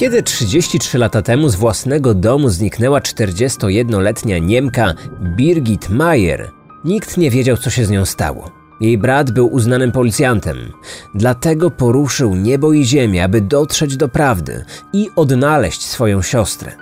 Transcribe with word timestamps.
Kiedy 0.00 0.22
33 0.22 0.98
lata 0.98 1.22
temu 1.22 1.48
z 1.48 1.54
własnego 1.54 2.14
domu 2.14 2.48
zniknęła 2.48 3.00
41-letnia 3.00 4.38
Niemka 4.38 4.94
Birgit 5.36 5.90
Mayer, 5.90 6.50
nikt 6.84 7.16
nie 7.16 7.30
wiedział, 7.30 7.56
co 7.56 7.70
się 7.70 7.84
z 7.84 7.90
nią 7.90 8.04
stało. 8.04 8.50
Jej 8.80 8.98
brat 8.98 9.30
był 9.30 9.52
uznanym 9.52 9.92
policjantem, 9.92 10.72
dlatego 11.14 11.70
poruszył 11.70 12.34
niebo 12.34 12.72
i 12.72 12.84
ziemię, 12.84 13.24
aby 13.24 13.40
dotrzeć 13.40 13.96
do 13.96 14.08
prawdy 14.08 14.64
i 14.92 15.10
odnaleźć 15.16 15.82
swoją 15.82 16.22
siostrę. 16.22 16.72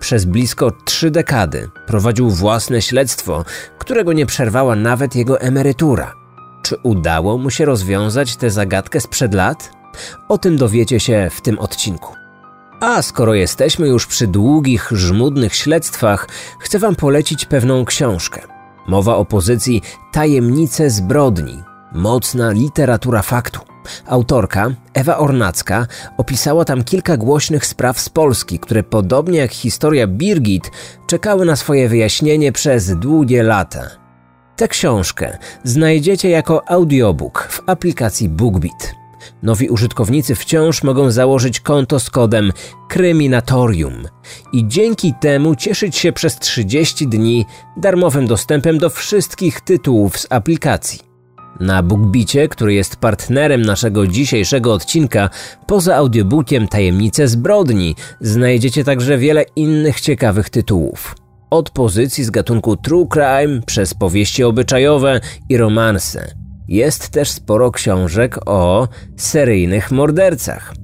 Przez 0.00 0.24
blisko 0.24 0.70
trzy 0.84 1.10
dekady 1.10 1.68
prowadził 1.86 2.30
własne 2.30 2.82
śledztwo, 2.82 3.44
którego 3.78 4.12
nie 4.12 4.26
przerwała 4.26 4.76
nawet 4.76 5.16
jego 5.16 5.40
emerytura. 5.40 6.14
Czy 6.62 6.76
udało 6.82 7.38
mu 7.38 7.50
się 7.50 7.64
rozwiązać 7.64 8.36
tę 8.36 8.50
zagadkę 8.50 9.00
sprzed 9.00 9.34
lat? 9.34 9.70
O 10.28 10.38
tym 10.38 10.56
dowiecie 10.56 11.00
się 11.00 11.30
w 11.32 11.40
tym 11.40 11.58
odcinku. 11.58 12.25
A 12.80 13.02
skoro 13.02 13.34
jesteśmy 13.34 13.88
już 13.88 14.06
przy 14.06 14.26
długich, 14.26 14.88
żmudnych 14.92 15.54
śledztwach, 15.54 16.28
chcę 16.58 16.78
Wam 16.78 16.96
polecić 16.96 17.44
pewną 17.44 17.84
książkę. 17.84 18.40
Mowa 18.86 19.16
o 19.16 19.24
pozycji 19.24 19.82
Tajemnice 20.12 20.90
zbrodni. 20.90 21.62
Mocna 21.92 22.50
literatura 22.50 23.22
faktu. 23.22 23.60
Autorka, 24.06 24.70
Ewa 24.94 25.18
Ornacka, 25.18 25.86
opisała 26.16 26.64
tam 26.64 26.84
kilka 26.84 27.16
głośnych 27.16 27.66
spraw 27.66 28.00
z 28.00 28.08
Polski, 28.08 28.58
które 28.58 28.82
podobnie 28.82 29.38
jak 29.38 29.52
historia 29.52 30.06
Birgit 30.06 30.70
czekały 31.06 31.46
na 31.46 31.56
swoje 31.56 31.88
wyjaśnienie 31.88 32.52
przez 32.52 32.96
długie 32.96 33.42
lata. 33.42 33.82
Tę 34.56 34.68
książkę 34.68 35.38
znajdziecie 35.64 36.30
jako 36.30 36.68
audiobook 36.70 37.48
w 37.50 37.62
aplikacji 37.66 38.28
BookBeat. 38.28 39.05
Nowi 39.42 39.68
użytkownicy 39.68 40.34
wciąż 40.34 40.82
mogą 40.82 41.10
założyć 41.10 41.60
konto 41.60 42.00
z 42.00 42.10
kodem 42.10 42.52
Kryminatorium 42.88 43.94
i 44.52 44.68
dzięki 44.68 45.14
temu 45.20 45.54
cieszyć 45.54 45.96
się 45.96 46.12
przez 46.12 46.38
30 46.38 47.08
dni 47.08 47.46
darmowym 47.76 48.26
dostępem 48.26 48.78
do 48.78 48.90
wszystkich 48.90 49.60
tytułów 49.60 50.18
z 50.18 50.26
aplikacji. 50.30 51.00
Na 51.60 51.82
BookBicie, 51.82 52.48
który 52.48 52.74
jest 52.74 52.96
partnerem 52.96 53.62
naszego 53.62 54.06
dzisiejszego 54.06 54.72
odcinka, 54.72 55.30
poza 55.66 55.96
audiobookiem 55.96 56.68
Tajemnice 56.68 57.28
Zbrodni, 57.28 57.94
znajdziecie 58.20 58.84
także 58.84 59.18
wiele 59.18 59.44
innych 59.56 60.00
ciekawych 60.00 60.50
tytułów. 60.50 61.14
Od 61.50 61.70
pozycji 61.70 62.24
z 62.24 62.30
gatunku 62.30 62.76
true 62.76 63.08
crime 63.12 63.62
przez 63.66 63.94
powieści 63.94 64.44
obyczajowe 64.44 65.20
i 65.48 65.56
romanse. 65.56 66.45
Jest 66.68 67.08
też 67.08 67.30
sporo 67.30 67.70
książek 67.70 68.38
o 68.46 68.88
seryjnych 69.16 69.90
mordercach. 69.90 70.74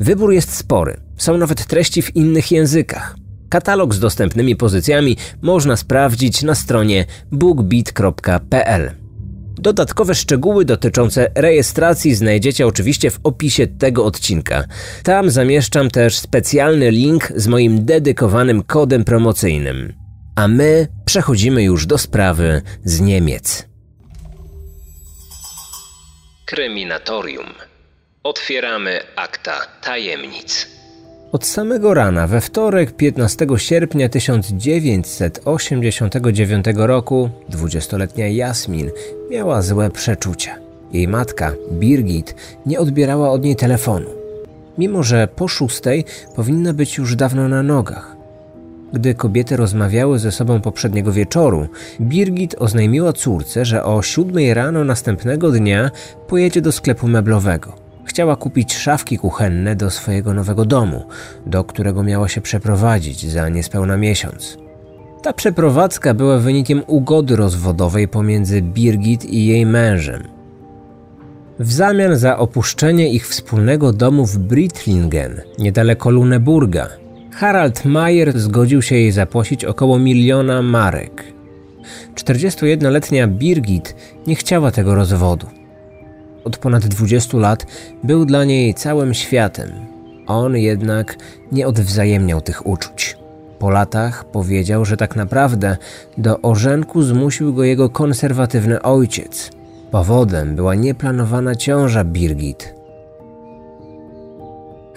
Wybór 0.00 0.32
jest 0.32 0.54
spory, 0.54 1.00
są 1.16 1.38
nawet 1.38 1.66
treści 1.66 2.02
w 2.02 2.16
innych 2.16 2.52
językach. 2.52 3.16
Katalog 3.48 3.94
z 3.94 4.00
dostępnymi 4.00 4.56
pozycjami 4.56 5.16
można 5.42 5.76
sprawdzić 5.76 6.42
na 6.42 6.54
stronie 6.54 7.04
bookbeat.pl. 7.32 8.90
Dodatkowe 9.60 10.14
szczegóły 10.14 10.64
dotyczące 10.64 11.30
rejestracji 11.34 12.14
znajdziecie 12.14 12.66
oczywiście 12.66 13.10
w 13.10 13.20
opisie 13.22 13.66
tego 13.66 14.04
odcinka. 14.04 14.64
Tam 15.02 15.30
zamieszczam 15.30 15.90
też 15.90 16.18
specjalny 16.18 16.90
link 16.90 17.32
z 17.36 17.46
moim 17.46 17.84
dedykowanym 17.84 18.62
kodem 18.62 19.04
promocyjnym. 19.04 19.92
A 20.36 20.48
my 20.48 20.86
przechodzimy 21.04 21.62
już 21.62 21.86
do 21.86 21.98
sprawy 21.98 22.62
z 22.84 23.00
Niemiec. 23.00 23.68
Kryminatorium. 26.48 27.46
Otwieramy 28.22 29.00
akta 29.16 29.52
tajemnic. 29.82 30.66
Od 31.32 31.46
samego 31.46 31.94
rana, 31.94 32.26
we 32.26 32.40
wtorek 32.40 32.96
15 32.96 33.46
sierpnia 33.56 34.08
1989 34.08 36.66
roku, 36.76 37.30
20-letnia 37.50 38.28
Jasmin 38.28 38.90
miała 39.30 39.62
złe 39.62 39.90
przeczucia. 39.90 40.56
Jej 40.92 41.08
matka, 41.08 41.52
Birgit, 41.72 42.34
nie 42.66 42.80
odbierała 42.80 43.30
od 43.30 43.44
niej 43.44 43.56
telefonu, 43.56 44.10
mimo 44.78 45.02
że 45.02 45.28
po 45.36 45.48
szóstej 45.48 46.04
powinna 46.36 46.72
być 46.72 46.98
już 46.98 47.16
dawno 47.16 47.48
na 47.48 47.62
nogach. 47.62 48.17
Gdy 48.92 49.14
kobiety 49.14 49.56
rozmawiały 49.56 50.18
ze 50.18 50.32
sobą 50.32 50.60
poprzedniego 50.60 51.12
wieczoru, 51.12 51.68
Birgit 52.00 52.54
oznajmiła 52.58 53.12
córce, 53.12 53.64
że 53.64 53.84
o 53.84 54.02
siódmej 54.02 54.54
rano 54.54 54.84
następnego 54.84 55.50
dnia 55.50 55.90
pojedzie 56.28 56.60
do 56.60 56.72
sklepu 56.72 57.08
meblowego. 57.08 57.72
Chciała 58.04 58.36
kupić 58.36 58.74
szafki 58.74 59.18
kuchenne 59.18 59.76
do 59.76 59.90
swojego 59.90 60.34
nowego 60.34 60.64
domu, 60.64 61.04
do 61.46 61.64
którego 61.64 62.02
miała 62.02 62.28
się 62.28 62.40
przeprowadzić 62.40 63.30
za 63.30 63.48
niespełna 63.48 63.96
miesiąc. 63.96 64.58
Ta 65.22 65.32
przeprowadzka 65.32 66.14
była 66.14 66.38
wynikiem 66.38 66.82
ugody 66.86 67.36
rozwodowej 67.36 68.08
pomiędzy 68.08 68.62
Birgit 68.62 69.24
i 69.24 69.46
jej 69.46 69.66
mężem. 69.66 70.22
W 71.58 71.72
zamian 71.72 72.16
za 72.16 72.38
opuszczenie 72.38 73.12
ich 73.12 73.28
wspólnego 73.28 73.92
domu 73.92 74.26
w 74.26 74.38
Britlingen, 74.38 75.40
niedaleko 75.58 76.10
Luneburga, 76.10 76.88
Harald 77.38 77.84
Mayer 77.84 78.38
zgodził 78.38 78.82
się 78.82 78.94
jej 78.94 79.12
zapłacić 79.12 79.64
około 79.64 79.98
miliona 79.98 80.62
marek. 80.62 81.24
41-letnia 82.14 83.26
Birgit 83.26 83.96
nie 84.26 84.34
chciała 84.34 84.70
tego 84.70 84.94
rozwodu. 84.94 85.46
Od 86.44 86.58
ponad 86.58 86.86
20 86.86 87.38
lat 87.38 87.66
był 88.04 88.24
dla 88.24 88.44
niej 88.44 88.74
całym 88.74 89.14
światem. 89.14 89.68
On 90.26 90.56
jednak 90.56 91.16
nie 91.52 91.66
odwzajemniał 91.66 92.40
tych 92.40 92.66
uczuć. 92.66 93.16
Po 93.58 93.70
latach 93.70 94.24
powiedział, 94.24 94.84
że 94.84 94.96
tak 94.96 95.16
naprawdę 95.16 95.76
do 96.16 96.40
orzenku 96.40 97.02
zmusił 97.02 97.54
go 97.54 97.64
jego 97.64 97.90
konserwatywny 97.90 98.82
ojciec. 98.82 99.50
Powodem 99.90 100.56
była 100.56 100.74
nieplanowana 100.74 101.54
ciąża 101.54 102.04
Birgit, 102.04 102.74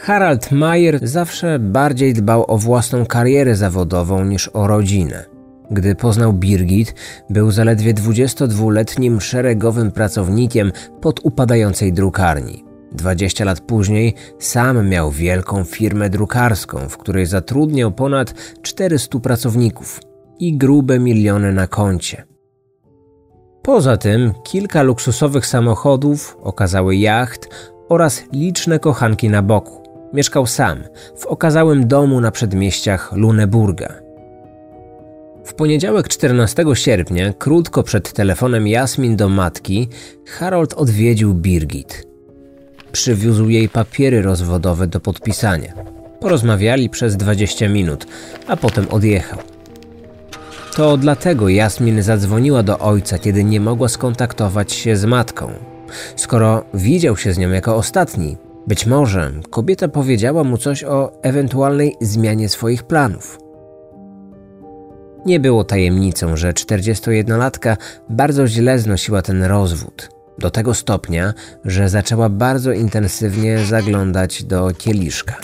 Harald 0.03 0.51
Mayer 0.51 1.07
zawsze 1.07 1.59
bardziej 1.59 2.13
dbał 2.13 2.45
o 2.47 2.57
własną 2.57 3.05
karierę 3.05 3.55
zawodową 3.55 4.25
niż 4.25 4.49
o 4.53 4.67
rodzinę. 4.67 5.25
Gdy 5.71 5.95
poznał 5.95 6.33
Birgit, 6.33 6.95
był 7.29 7.51
zaledwie 7.51 7.93
22-letnim 7.93 9.19
szeregowym 9.19 9.91
pracownikiem 9.91 10.71
pod 11.01 11.19
upadającej 11.23 11.93
drukarni. 11.93 12.65
20 12.91 13.45
lat 13.45 13.59
później 13.59 14.13
sam 14.39 14.89
miał 14.89 15.11
wielką 15.11 15.63
firmę 15.63 16.09
drukarską, 16.09 16.89
w 16.89 16.97
której 16.97 17.25
zatrudniał 17.25 17.91
ponad 17.91 18.33
400 18.61 19.19
pracowników 19.19 19.99
i 20.39 20.57
grube 20.57 20.99
miliony 20.99 21.53
na 21.53 21.67
koncie. 21.67 22.23
Poza 23.61 23.97
tym 23.97 24.33
kilka 24.43 24.83
luksusowych 24.83 25.45
samochodów, 25.45 26.37
okazały 26.41 26.95
jacht 26.95 27.49
oraz 27.89 28.23
liczne 28.33 28.79
kochanki 28.79 29.29
na 29.29 29.41
boku. 29.41 29.81
Mieszkał 30.13 30.47
sam, 30.47 30.83
w 31.17 31.25
okazałym 31.25 31.87
domu 31.87 32.21
na 32.21 32.31
przedmieściach 32.31 33.11
Luneburga. 33.13 33.93
W 35.45 35.53
poniedziałek 35.53 36.07
14 36.07 36.63
sierpnia, 36.73 37.33
krótko 37.33 37.83
przed 37.83 38.13
telefonem 38.13 38.67
Jasmin 38.67 39.15
do 39.15 39.29
matki, 39.29 39.89
Harold 40.27 40.73
odwiedził 40.73 41.33
Birgit. 41.33 42.07
Przywiózł 42.91 43.49
jej 43.49 43.69
papiery 43.69 44.21
rozwodowe 44.21 44.87
do 44.87 44.99
podpisania. 44.99 45.73
Porozmawiali 46.19 46.89
przez 46.89 47.17
20 47.17 47.69
minut, 47.69 48.07
a 48.47 48.57
potem 48.57 48.87
odjechał. 48.89 49.39
To 50.75 50.97
dlatego 50.97 51.49
Jasmin 51.49 52.01
zadzwoniła 52.01 52.63
do 52.63 52.79
ojca, 52.79 53.19
kiedy 53.19 53.43
nie 53.43 53.59
mogła 53.59 53.87
skontaktować 53.87 54.73
się 54.73 54.95
z 54.95 55.05
matką. 55.05 55.51
Skoro 56.15 56.63
widział 56.73 57.17
się 57.17 57.33
z 57.33 57.37
nią 57.37 57.49
jako 57.49 57.75
ostatni, 57.75 58.37
być 58.67 58.85
może 58.85 59.31
kobieta 59.49 59.87
powiedziała 59.87 60.43
mu 60.43 60.57
coś 60.57 60.83
o 60.83 61.11
ewentualnej 61.23 61.95
zmianie 62.01 62.49
swoich 62.49 62.83
planów. 62.83 63.39
Nie 65.25 65.39
było 65.39 65.63
tajemnicą, 65.63 66.35
że 66.35 66.53
41-latka 66.53 67.77
bardzo 68.09 68.47
źle 68.47 68.79
znosiła 68.79 69.21
ten 69.21 69.43
rozwód. 69.43 70.09
Do 70.39 70.51
tego 70.51 70.73
stopnia, 70.73 71.33
że 71.65 71.89
zaczęła 71.89 72.29
bardzo 72.29 72.71
intensywnie 72.71 73.59
zaglądać 73.59 74.43
do 74.43 74.71
kieliszka. 74.77 75.35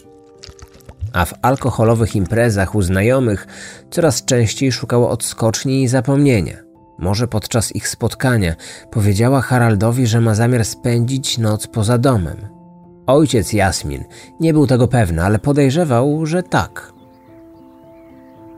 A 1.13 1.25
w 1.25 1.33
alkoholowych 1.41 2.15
imprezach 2.15 2.75
u 2.75 2.81
znajomych 2.81 3.47
coraz 3.91 4.25
częściej 4.25 4.71
szukała 4.71 5.09
odskoczni 5.09 5.83
i 5.83 5.87
zapomnienia. 5.87 6.57
Może 6.99 7.27
podczas 7.27 7.75
ich 7.75 7.87
spotkania 7.87 8.55
powiedziała 8.91 9.41
Haraldowi, 9.41 10.07
że 10.07 10.21
ma 10.21 10.35
zamiar 10.35 10.65
spędzić 10.65 11.37
noc 11.37 11.67
poza 11.67 11.97
domem. 11.97 12.56
Ojciec 13.07 13.53
Jasmin 13.53 14.03
nie 14.39 14.53
był 14.53 14.67
tego 14.67 14.87
pewny, 14.87 15.23
ale 15.23 15.39
podejrzewał, 15.39 16.25
że 16.25 16.43
tak. 16.43 16.93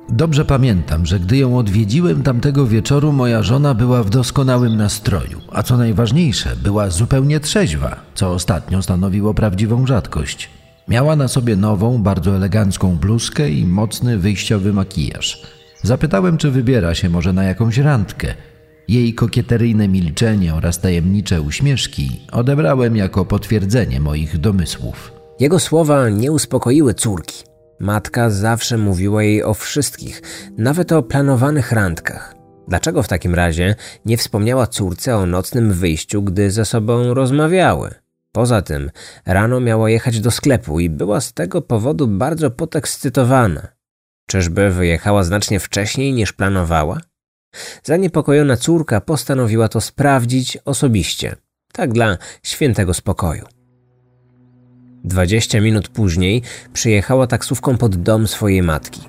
Dobrze 0.10 0.46
pamiętam, 0.46 1.06
że 1.06 1.20
gdy 1.20 1.38
ją 1.38 1.58
odwiedziłem 1.58 2.24
tamtego 2.24 2.68
wieczoru, 2.68 3.12
moja 3.12 3.44
żona 3.44 3.74
była 3.74 4.04
w 4.04 4.10
doskonałym 4.10 4.78
nastroju, 4.78 5.42
a 5.52 5.64
co 5.64 5.78
najważniejsze, 5.78 6.56
była 6.56 6.90
zupełnie 6.90 7.40
trzeźwa, 7.40 7.96
co 8.16 8.32
ostatnio 8.32 8.82
stanowiło 8.82 9.34
prawdziwą 9.34 9.86
rzadkość. 9.86 10.50
Miała 10.88 11.16
na 11.16 11.28
sobie 11.28 11.56
nową, 11.56 12.04
bardzo 12.04 12.36
elegancką 12.36 12.98
bluzkę 12.98 13.50
i 13.50 13.66
mocny 13.66 14.18
wyjściowy 14.18 14.74
makijaż. 14.74 15.42
Zapytałem, 15.84 16.38
czy 16.38 16.52
wybiera 16.52 16.96
się 16.96 17.10
może 17.10 17.34
na 17.34 17.44
jakąś 17.44 17.78
randkę. 17.78 18.34
Jej 18.90 19.14
kokieteryjne 19.14 19.88
milczenie 19.88 20.56
oraz 20.56 20.80
tajemnicze 20.80 21.42
uśmieszki 21.42 22.22
odebrałem 22.32 22.96
jako 22.96 23.26
potwierdzenie 23.26 24.00
moich 24.00 24.38
domysłów. 24.38 25.14
Jego 25.40 25.60
słowa 25.60 26.10
nie 26.10 26.32
uspokoiły 26.32 26.94
córki. 26.94 27.44
Matka 27.80 28.30
zawsze 28.30 28.78
mówiła 28.78 29.24
jej 29.24 29.44
o 29.44 29.54
wszystkich, 29.54 30.22
nawet 30.58 30.92
o 30.92 31.04
planowanych 31.04 31.72
randkach. 31.72 32.36
Dlaczego 32.68 33.04
w 33.04 33.08
takim 33.08 33.36
razie 33.36 33.76
nie 34.06 34.18
wspomniała 34.18 34.68
córce 34.68 35.18
o 35.18 35.26
nocnym 35.26 35.74
wyjściu, 35.74 36.22
gdy 36.22 36.52
ze 36.52 36.66
sobą 36.66 37.14
rozmawiały? 37.14 37.94
Poza 38.32 38.62
tym, 38.62 38.92
rano 39.26 39.60
miała 39.60 39.90
jechać 39.90 40.20
do 40.20 40.32
sklepu 40.32 40.80
i 40.80 40.90
była 40.90 41.22
z 41.22 41.34
tego 41.34 41.62
powodu 41.62 42.08
bardzo 42.08 42.52
podekscytowana. 42.52 43.68
Czyżby 44.28 44.70
wyjechała 44.70 45.24
znacznie 45.24 45.60
wcześniej 45.60 46.14
niż 46.14 46.34
planowała? 46.34 47.09
Zaniepokojona 47.84 48.58
córka 48.58 49.02
postanowiła 49.02 49.68
to 49.68 49.82
sprawdzić 49.82 50.58
osobiście, 50.66 51.36
tak 51.74 51.94
dla 51.94 52.18
świętego 52.44 52.94
spokoju. 52.94 53.46
Dwadzieścia 55.04 55.62
minut 55.62 55.88
później 55.88 56.42
przyjechała 56.74 57.28
taksówką 57.28 57.78
pod 57.78 57.96
dom 57.96 58.28
swojej 58.28 58.62
matki. 58.62 59.02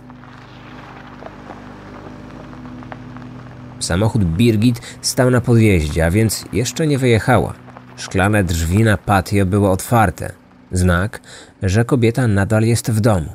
Samochód 3.81 4.25
Birgit 4.25 4.81
stał 5.01 5.31
na 5.31 5.41
podjeździe, 5.41 6.07
a 6.07 6.11
więc 6.11 6.45
jeszcze 6.53 6.87
nie 6.87 6.99
wyjechała. 6.99 7.55
Szklane 7.97 8.45
drzwi 8.45 8.85
na 8.85 8.97
patio 8.97 9.47
były 9.47 9.71
otwarte. 9.71 10.33
Znak, 10.73 11.21
że 11.63 11.85
kobieta 11.85 12.29
nadal 12.29 12.63
jest 12.63 12.91
w 12.91 13.01
domu. 13.01 13.33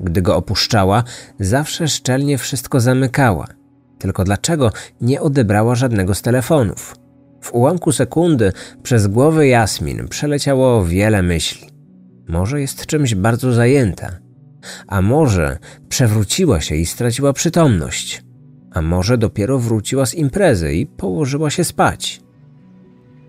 Gdy 0.00 0.22
go 0.22 0.36
opuszczała, 0.36 1.04
zawsze 1.40 1.88
szczelnie 1.88 2.38
wszystko 2.38 2.80
zamykała. 2.80 3.46
Tylko 3.98 4.24
dlaczego 4.24 4.72
nie 5.00 5.20
odebrała 5.20 5.74
żadnego 5.74 6.14
z 6.14 6.22
telefonów? 6.22 6.96
W 7.40 7.54
ułamku 7.54 7.92
sekundy 7.92 8.52
przez 8.82 9.06
głowę 9.06 9.48
Jasmin 9.48 10.08
przeleciało 10.08 10.84
wiele 10.84 11.22
myśli. 11.22 11.68
Może 12.28 12.60
jest 12.60 12.86
czymś 12.86 13.14
bardzo 13.14 13.52
zajęta, 13.52 14.18
a 14.86 15.02
może 15.02 15.58
przewróciła 15.88 16.60
się 16.60 16.74
i 16.74 16.86
straciła 16.86 17.32
przytomność, 17.32 18.22
a 18.72 18.82
może 18.82 19.18
dopiero 19.18 19.58
wróciła 19.58 20.06
z 20.06 20.14
imprezy 20.14 20.74
i 20.74 20.86
położyła 20.86 21.50
się 21.50 21.64
spać. 21.64 22.20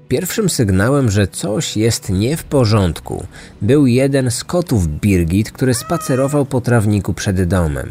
Pierwszym 0.07 0.49
sygnałem, 0.49 1.11
że 1.11 1.27
coś 1.27 1.77
jest 1.77 2.09
nie 2.09 2.37
w 2.37 2.43
porządku, 2.43 3.25
był 3.61 3.87
jeden 3.87 4.31
z 4.31 4.43
kotów 4.43 4.87
Birgit, 4.87 5.51
który 5.51 5.73
spacerował 5.73 6.45
po 6.45 6.61
trawniku 6.61 7.13
przed 7.13 7.43
domem. 7.43 7.89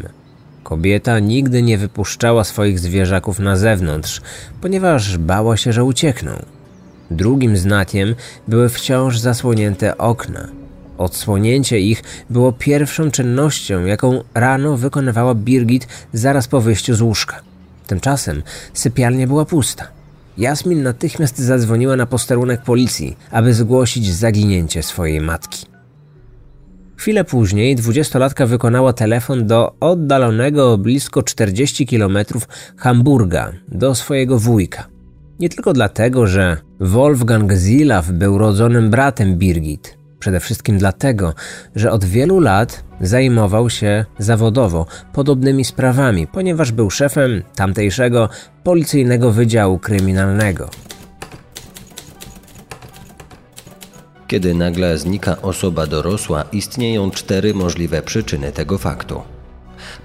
Kobieta 0.67 1.19
nigdy 1.19 1.61
nie 1.61 1.77
wypuszczała 1.77 2.43
swoich 2.43 2.79
zwierzaków 2.79 3.39
na 3.39 3.57
zewnątrz, 3.57 4.21
ponieważ 4.61 5.17
bała 5.17 5.57
się, 5.57 5.73
że 5.73 5.83
uciekną. 5.83 6.31
Drugim 7.11 7.57
znakiem 7.57 8.15
były 8.47 8.69
wciąż 8.69 9.19
zasłonięte 9.19 9.97
okna. 9.97 10.47
Odsłonięcie 10.97 11.79
ich 11.79 12.03
było 12.29 12.51
pierwszą 12.51 13.11
czynnością, 13.11 13.85
jaką 13.85 14.23
rano 14.33 14.77
wykonywała 14.77 15.35
Birgit 15.35 15.87
zaraz 16.13 16.47
po 16.47 16.61
wyjściu 16.61 16.95
z 16.95 17.01
łóżka. 17.01 17.41
Tymczasem 17.87 18.43
sypialnia 18.73 19.27
była 19.27 19.45
pusta. 19.45 19.87
Jasmin 20.37 20.83
natychmiast 20.83 21.39
zadzwoniła 21.39 21.95
na 21.95 22.05
posterunek 22.05 22.61
policji, 22.61 23.17
aby 23.31 23.53
zgłosić 23.53 24.13
zaginięcie 24.13 24.83
swojej 24.83 25.21
matki. 25.21 25.76
Chwilę 26.97 27.23
później 27.23 27.75
dwudziestolatka 27.75 28.45
wykonała 28.45 28.93
telefon 28.93 29.47
do 29.47 29.75
oddalonego 29.79 30.77
blisko 30.77 31.23
40 31.23 31.85
kilometrów 31.85 32.47
Hamburga 32.77 33.51
do 33.67 33.95
swojego 33.95 34.39
wujka. 34.39 34.87
Nie 35.39 35.49
tylko 35.49 35.73
dlatego, 35.73 36.27
że 36.27 36.57
Wolfgang 36.79 37.53
Zilaw 37.53 38.11
był 38.11 38.37
rodzonym 38.37 38.89
bratem 38.89 39.37
Birgit. 39.37 39.97
Przede 40.19 40.39
wszystkim 40.39 40.77
dlatego, 40.77 41.33
że 41.75 41.91
od 41.91 42.05
wielu 42.05 42.39
lat 42.39 42.83
zajmował 43.01 43.69
się 43.69 44.05
zawodowo 44.19 44.85
podobnymi 45.13 45.65
sprawami, 45.65 46.27
ponieważ 46.27 46.71
był 46.71 46.89
szefem 46.89 47.43
tamtejszego 47.55 48.29
policyjnego 48.63 49.31
wydziału 49.31 49.79
kryminalnego. 49.79 50.69
Kiedy 54.27 54.53
nagle 54.53 54.97
znika 54.97 55.41
osoba 55.41 55.87
dorosła, 55.87 56.43
istnieją 56.51 57.11
cztery 57.11 57.53
możliwe 57.53 58.01
przyczyny 58.01 58.51
tego 58.51 58.77
faktu. 58.77 59.21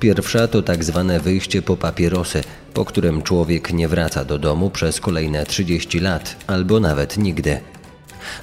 Pierwsza 0.01 0.49
to 0.49 0.63
tak 0.63 0.85
zwane 0.85 1.21
wyjście 1.21 1.63
po 1.63 1.77
papierosy, 1.77 2.43
po 2.75 2.85
którym 2.85 3.23
człowiek 3.23 3.73
nie 3.73 3.89
wraca 3.89 4.25
do 4.25 4.39
domu 4.39 4.71
przez 4.71 5.01
kolejne 5.01 5.47
30 5.47 6.01
lat 6.01 6.37
albo 6.47 6.81
nawet 6.81 7.19
nigdy. 7.19 7.61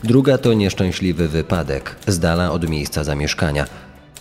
Druga 0.04 0.38
to 0.38 0.54
nieszczęśliwy 0.54 1.28
wypadek 1.28 1.96
z 2.08 2.20
dala 2.20 2.52
od 2.52 2.70
miejsca 2.70 3.04
zamieszkania. 3.04 3.66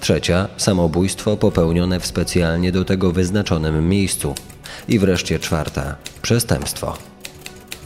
Trzecia 0.01 0.49
samobójstwo 0.57 1.37
popełnione 1.37 2.01
w 2.01 2.07
specjalnie 2.07 2.73
do 2.73 2.85
tego 2.85 3.13
wyznaczonym 3.13 3.89
miejscu. 3.89 4.35
I 4.89 4.99
wreszcie 4.99 5.39
czwarta 5.39 5.97
przestępstwo. 6.23 6.97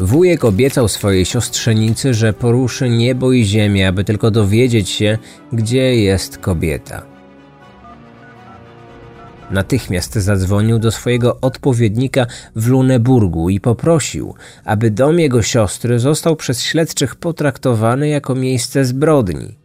Wujek 0.02 0.44
obiecał 0.44 0.88
swojej 0.88 1.24
siostrzenicy, 1.24 2.14
że 2.14 2.32
poruszy 2.32 2.88
niebo 2.88 3.32
i 3.32 3.44
ziemię, 3.44 3.88
aby 3.88 4.04
tylko 4.04 4.30
dowiedzieć 4.30 4.88
się, 4.88 5.18
gdzie 5.52 5.96
jest 5.96 6.38
kobieta. 6.38 7.02
Natychmiast 9.50 10.14
zadzwonił 10.14 10.78
do 10.78 10.90
swojego 10.90 11.40
odpowiednika 11.40 12.26
w 12.56 12.66
Luneburgu 12.66 13.48
i 13.50 13.60
poprosił, 13.60 14.34
aby 14.64 14.90
dom 14.90 15.18
jego 15.18 15.42
siostry 15.42 15.98
został 15.98 16.36
przez 16.36 16.62
śledczych 16.62 17.16
potraktowany 17.16 18.08
jako 18.08 18.34
miejsce 18.34 18.84
zbrodni. 18.84 19.61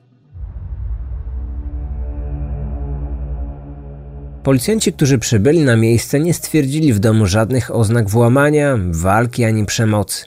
Policjanci, 4.48 4.94
którzy 4.94 5.20
przybyli 5.20 5.62
na 5.62 5.76
miejsce, 5.76 6.20
nie 6.20 6.34
stwierdzili 6.34 6.94
w 6.94 7.00
domu 7.00 7.26
żadnych 7.26 7.76
oznak 7.76 8.10
włamania, 8.10 8.78
walki 8.92 9.44
ani 9.44 9.66
przemocy. 9.66 10.26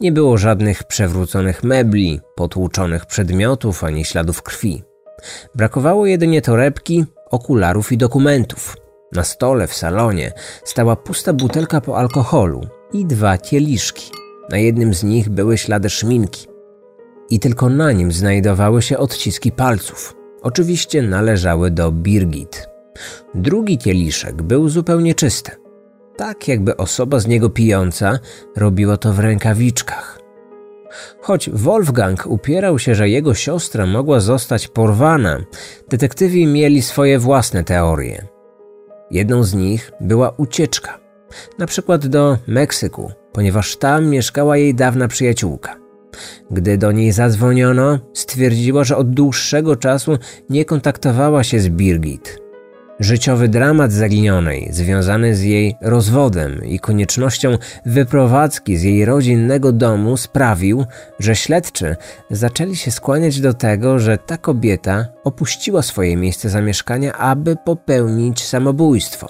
Nie 0.00 0.12
było 0.12 0.38
żadnych 0.38 0.84
przewróconych 0.84 1.64
mebli, 1.64 2.20
potłuczonych 2.34 3.06
przedmiotów 3.06 3.84
ani 3.84 4.04
śladów 4.04 4.42
krwi. 4.42 4.82
Brakowało 5.54 6.06
jedynie 6.06 6.42
torebki, 6.42 7.04
okularów 7.30 7.92
i 7.92 7.98
dokumentów. 7.98 8.76
Na 9.12 9.24
stole 9.24 9.66
w 9.66 9.74
salonie 9.74 10.32
stała 10.64 10.96
pusta 10.96 11.32
butelka 11.32 11.80
po 11.80 11.98
alkoholu 11.98 12.66
i 12.92 13.06
dwa 13.06 13.38
kieliszki. 13.38 14.10
Na 14.50 14.58
jednym 14.58 14.94
z 14.94 15.04
nich 15.04 15.28
były 15.28 15.58
ślady 15.58 15.90
szminki. 15.90 16.46
I 17.30 17.40
tylko 17.40 17.68
na 17.68 17.92
nim 17.92 18.12
znajdowały 18.12 18.82
się 18.82 18.98
odciski 18.98 19.52
palców. 19.52 20.16
Oczywiście 20.42 21.02
należały 21.02 21.70
do 21.70 21.92
Birgit. 21.92 22.77
Drugi 23.34 23.78
kieliszek 23.78 24.42
był 24.42 24.68
zupełnie 24.68 25.14
czysty. 25.14 25.50
Tak 26.16 26.48
jakby 26.48 26.76
osoba 26.76 27.18
z 27.18 27.26
niego 27.26 27.50
pijąca 27.50 28.18
robiła 28.56 28.96
to 28.96 29.12
w 29.12 29.18
rękawiczkach. 29.18 30.18
Choć 31.20 31.50
Wolfgang 31.50 32.26
upierał 32.26 32.78
się, 32.78 32.94
że 32.94 33.08
jego 33.08 33.34
siostra 33.34 33.86
mogła 33.86 34.20
zostać 34.20 34.68
porwana, 34.68 35.38
detektywi 35.88 36.46
mieli 36.46 36.82
swoje 36.82 37.18
własne 37.18 37.64
teorie. 37.64 38.26
Jedną 39.10 39.44
z 39.44 39.54
nich 39.54 39.92
była 40.00 40.34
ucieczka, 40.36 40.98
na 41.58 41.66
przykład 41.66 42.06
do 42.06 42.38
Meksyku, 42.46 43.12
ponieważ 43.32 43.76
tam 43.76 44.06
mieszkała 44.06 44.56
jej 44.56 44.74
dawna 44.74 45.08
przyjaciółka. 45.08 45.76
Gdy 46.50 46.78
do 46.78 46.92
niej 46.92 47.12
zadzwoniono, 47.12 47.98
stwierdziła, 48.14 48.84
że 48.84 48.96
od 48.96 49.10
dłuższego 49.10 49.76
czasu 49.76 50.18
nie 50.50 50.64
kontaktowała 50.64 51.44
się 51.44 51.60
z 51.60 51.68
Birgit. 51.68 52.47
Życiowy 53.00 53.48
dramat 53.48 53.92
zaginionej, 53.92 54.68
związany 54.70 55.36
z 55.36 55.42
jej 55.42 55.76
rozwodem 55.80 56.64
i 56.64 56.78
koniecznością 56.78 57.58
wyprowadzki 57.86 58.76
z 58.76 58.82
jej 58.82 59.04
rodzinnego 59.04 59.72
domu, 59.72 60.16
sprawił, 60.16 60.84
że 61.18 61.36
śledczy 61.36 61.96
zaczęli 62.30 62.76
się 62.76 62.90
skłaniać 62.90 63.40
do 63.40 63.54
tego, 63.54 63.98
że 63.98 64.18
ta 64.18 64.38
kobieta 64.38 65.06
opuściła 65.24 65.82
swoje 65.82 66.16
miejsce 66.16 66.50
zamieszkania, 66.50 67.12
aby 67.12 67.56
popełnić 67.64 68.44
samobójstwo. 68.44 69.28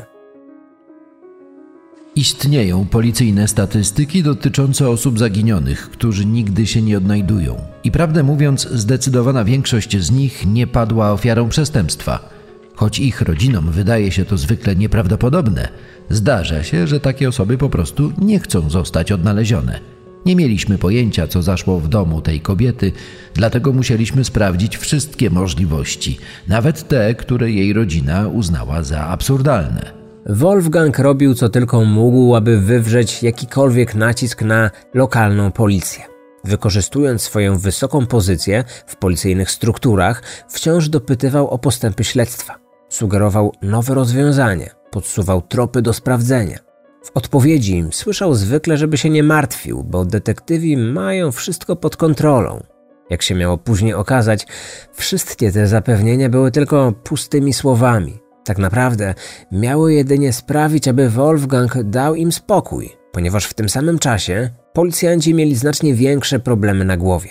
Istnieją 2.16 2.86
policyjne 2.86 3.48
statystyki 3.48 4.22
dotyczące 4.22 4.88
osób 4.88 5.18
zaginionych, 5.18 5.90
którzy 5.90 6.26
nigdy 6.26 6.66
się 6.66 6.82
nie 6.82 6.96
odnajdują. 6.98 7.56
I 7.84 7.90
prawdę 7.90 8.22
mówiąc, 8.22 8.68
zdecydowana 8.68 9.44
większość 9.44 9.96
z 9.96 10.10
nich 10.10 10.46
nie 10.46 10.66
padła 10.66 11.12
ofiarą 11.12 11.48
przestępstwa. 11.48 12.37
Choć 12.78 12.98
ich 12.98 13.22
rodzinom 13.22 13.70
wydaje 13.70 14.12
się 14.12 14.24
to 14.24 14.36
zwykle 14.36 14.76
nieprawdopodobne, 14.76 15.68
zdarza 16.10 16.62
się, 16.62 16.86
że 16.86 17.00
takie 17.00 17.28
osoby 17.28 17.58
po 17.58 17.68
prostu 17.68 18.12
nie 18.18 18.38
chcą 18.38 18.70
zostać 18.70 19.12
odnalezione. 19.12 19.80
Nie 20.26 20.36
mieliśmy 20.36 20.78
pojęcia, 20.78 21.26
co 21.26 21.42
zaszło 21.42 21.80
w 21.80 21.88
domu 21.88 22.20
tej 22.20 22.40
kobiety, 22.40 22.92
dlatego 23.34 23.72
musieliśmy 23.72 24.24
sprawdzić 24.24 24.76
wszystkie 24.76 25.30
możliwości, 25.30 26.18
nawet 26.48 26.88
te, 26.88 27.14
które 27.14 27.50
jej 27.50 27.72
rodzina 27.72 28.28
uznała 28.28 28.82
za 28.82 29.00
absurdalne. 29.06 29.92
Wolfgang 30.26 30.98
robił 30.98 31.34
co 31.34 31.48
tylko 31.48 31.84
mógł, 31.84 32.34
aby 32.34 32.60
wywrzeć 32.60 33.22
jakikolwiek 33.22 33.94
nacisk 33.94 34.42
na 34.42 34.70
lokalną 34.94 35.52
policję. 35.52 36.04
Wykorzystując 36.44 37.22
swoją 37.22 37.58
wysoką 37.58 38.06
pozycję 38.06 38.64
w 38.86 38.96
policyjnych 38.96 39.50
strukturach, 39.50 40.22
wciąż 40.48 40.88
dopytywał 40.88 41.48
o 41.48 41.58
postępy 41.58 42.04
śledztwa. 42.04 42.67
Sugerował 42.88 43.52
nowe 43.62 43.94
rozwiązania, 43.94 44.70
podsuwał 44.90 45.42
tropy 45.42 45.82
do 45.82 45.92
sprawdzenia. 45.92 46.58
W 47.04 47.10
odpowiedzi 47.14 47.84
słyszał 47.90 48.34
zwykle, 48.34 48.76
żeby 48.76 48.98
się 48.98 49.10
nie 49.10 49.22
martwił, 49.22 49.84
bo 49.84 50.04
detektywi 50.04 50.76
mają 50.76 51.32
wszystko 51.32 51.76
pod 51.76 51.96
kontrolą. 51.96 52.62
Jak 53.10 53.22
się 53.22 53.34
miało 53.34 53.58
później 53.58 53.94
okazać, 53.94 54.46
wszystkie 54.92 55.52
te 55.52 55.66
zapewnienia 55.66 56.28
były 56.28 56.50
tylko 56.50 56.92
pustymi 57.04 57.52
słowami. 57.52 58.18
Tak 58.44 58.58
naprawdę 58.58 59.14
miały 59.52 59.94
jedynie 59.94 60.32
sprawić, 60.32 60.88
aby 60.88 61.10
Wolfgang 61.10 61.82
dał 61.82 62.14
im 62.14 62.32
spokój, 62.32 62.90
ponieważ 63.12 63.46
w 63.46 63.54
tym 63.54 63.68
samym 63.68 63.98
czasie 63.98 64.50
policjanci 64.72 65.34
mieli 65.34 65.56
znacznie 65.56 65.94
większe 65.94 66.40
problemy 66.40 66.84
na 66.84 66.96
głowie. 66.96 67.30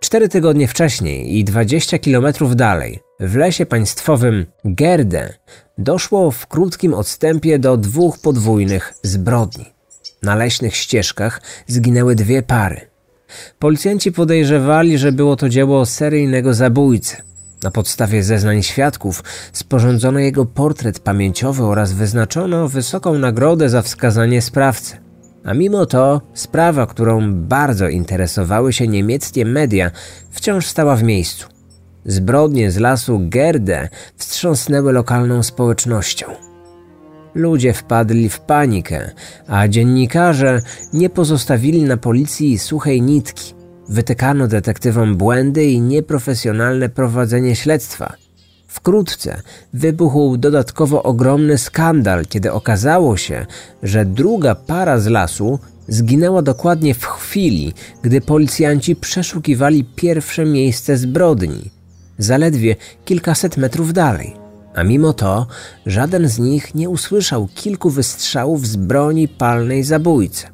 Cztery 0.00 0.28
tygodnie 0.28 0.68
wcześniej 0.68 1.38
i 1.38 1.44
20 1.44 1.98
kilometrów 1.98 2.56
dalej, 2.56 3.00
w 3.22 3.36
lesie 3.36 3.66
państwowym 3.66 4.46
Gerde, 4.64 5.34
doszło 5.78 6.30
w 6.30 6.46
krótkim 6.46 6.94
odstępie 6.94 7.58
do 7.58 7.76
dwóch 7.76 8.18
podwójnych 8.18 8.94
zbrodni. 9.02 9.64
Na 10.22 10.34
leśnych 10.34 10.76
ścieżkach 10.76 11.40
zginęły 11.66 12.14
dwie 12.14 12.42
pary. 12.42 12.80
Policjanci 13.58 14.12
podejrzewali, 14.12 14.98
że 14.98 15.12
było 15.12 15.36
to 15.36 15.48
dzieło 15.48 15.86
seryjnego 15.86 16.54
zabójcy. 16.54 17.16
Na 17.62 17.70
podstawie 17.70 18.22
zeznań 18.22 18.62
świadków 18.62 19.24
sporządzono 19.52 20.18
jego 20.18 20.46
portret 20.46 21.00
pamięciowy 21.00 21.64
oraz 21.64 21.92
wyznaczono 21.92 22.68
wysoką 22.68 23.18
nagrodę 23.18 23.68
za 23.68 23.82
wskazanie 23.82 24.42
sprawcy. 24.42 24.96
A 25.44 25.54
mimo 25.54 25.86
to 25.86 26.20
sprawa, 26.34 26.86
którą 26.86 27.34
bardzo 27.34 27.88
interesowały 27.88 28.72
się 28.72 28.88
niemieckie 28.88 29.44
media, 29.44 29.90
wciąż 30.30 30.66
stała 30.66 30.96
w 30.96 31.02
miejscu. 31.02 31.51
Zbrodnie 32.06 32.70
z 32.70 32.78
lasu 32.78 33.20
Gerde 33.28 33.88
wstrząsnęły 34.16 34.92
lokalną 34.92 35.42
społecznością. 35.42 36.26
Ludzie 37.34 37.72
wpadli 37.72 38.28
w 38.28 38.40
panikę, 38.40 39.10
a 39.48 39.68
dziennikarze 39.68 40.62
nie 40.92 41.10
pozostawili 41.10 41.82
na 41.82 41.96
policji 41.96 42.58
suchej 42.58 43.02
nitki. 43.02 43.54
Wytykano 43.88 44.48
detektywom 44.48 45.16
błędy 45.16 45.64
i 45.64 45.80
nieprofesjonalne 45.80 46.88
prowadzenie 46.88 47.56
śledztwa. 47.56 48.12
Wkrótce 48.66 49.42
wybuchł 49.72 50.36
dodatkowo 50.36 51.02
ogromny 51.02 51.58
skandal, 51.58 52.26
kiedy 52.26 52.52
okazało 52.52 53.16
się, 53.16 53.46
że 53.82 54.04
druga 54.04 54.54
para 54.54 54.98
z 54.98 55.06
lasu 55.06 55.58
zginęła 55.88 56.42
dokładnie 56.42 56.94
w 56.94 57.06
chwili, 57.06 57.72
gdy 58.02 58.20
policjanci 58.20 58.96
przeszukiwali 58.96 59.84
pierwsze 59.84 60.44
miejsce 60.44 60.96
zbrodni, 60.96 61.70
zaledwie 62.18 62.76
kilkaset 63.04 63.56
metrów 63.56 63.92
dalej. 63.92 64.34
A 64.74 64.82
mimo 64.82 65.12
to 65.12 65.46
żaden 65.86 66.28
z 66.28 66.38
nich 66.38 66.74
nie 66.74 66.88
usłyszał 66.88 67.48
kilku 67.54 67.90
wystrzałów 67.90 68.66
z 68.66 68.76
broni 68.76 69.28
palnej 69.28 69.82
zabójcy. 69.82 70.46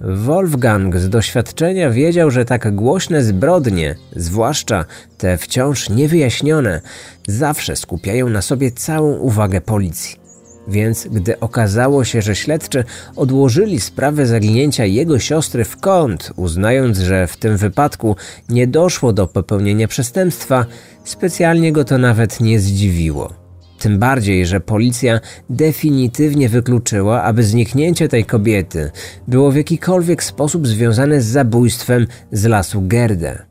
Wolfgang 0.00 0.96
z 0.96 1.08
doświadczenia 1.08 1.90
wiedział, 1.90 2.30
że 2.30 2.44
tak 2.44 2.74
głośne 2.74 3.24
zbrodnie, 3.24 3.94
zwłaszcza 4.16 4.84
te 5.18 5.38
wciąż 5.38 5.90
niewyjaśnione, 5.90 6.80
zawsze 7.28 7.76
skupiają 7.76 8.28
na 8.28 8.42
sobie 8.42 8.70
całą 8.70 9.16
uwagę 9.16 9.60
policji. 9.60 10.27
Więc 10.68 11.08
gdy 11.10 11.40
okazało 11.40 12.04
się, 12.04 12.22
że 12.22 12.36
śledczy 12.36 12.84
odłożyli 13.16 13.80
sprawę 13.80 14.26
zaginięcia 14.26 14.84
jego 14.84 15.18
siostry 15.18 15.64
w 15.64 15.76
kąt, 15.76 16.32
uznając, 16.36 16.98
że 16.98 17.26
w 17.26 17.36
tym 17.36 17.56
wypadku 17.56 18.16
nie 18.48 18.66
doszło 18.66 19.12
do 19.12 19.26
popełnienia 19.26 19.88
przestępstwa, 19.88 20.66
specjalnie 21.04 21.72
go 21.72 21.84
to 21.84 21.98
nawet 21.98 22.40
nie 22.40 22.60
zdziwiło. 22.60 23.32
Tym 23.78 23.98
bardziej, 23.98 24.46
że 24.46 24.60
policja 24.60 25.20
definitywnie 25.50 26.48
wykluczyła, 26.48 27.22
aby 27.22 27.42
zniknięcie 27.42 28.08
tej 28.08 28.24
kobiety 28.24 28.90
było 29.28 29.50
w 29.50 29.56
jakikolwiek 29.56 30.22
sposób 30.22 30.66
związane 30.66 31.20
z 31.20 31.26
zabójstwem 31.26 32.06
z 32.32 32.44
lasu 32.44 32.82
Gerde. 32.82 33.47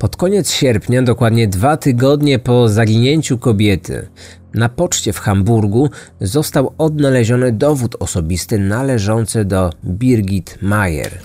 Pod 0.00 0.16
koniec 0.16 0.52
sierpnia, 0.52 1.02
dokładnie 1.02 1.48
dwa 1.48 1.76
tygodnie 1.76 2.38
po 2.38 2.68
zaginięciu 2.68 3.38
kobiety, 3.38 4.08
na 4.54 4.68
poczcie 4.68 5.12
w 5.12 5.18
Hamburgu 5.18 5.90
został 6.20 6.72
odnaleziony 6.78 7.52
dowód 7.52 7.96
osobisty 7.98 8.58
należący 8.58 9.44
do 9.44 9.70
Birgit 9.84 10.58
Mayer. 10.62 11.18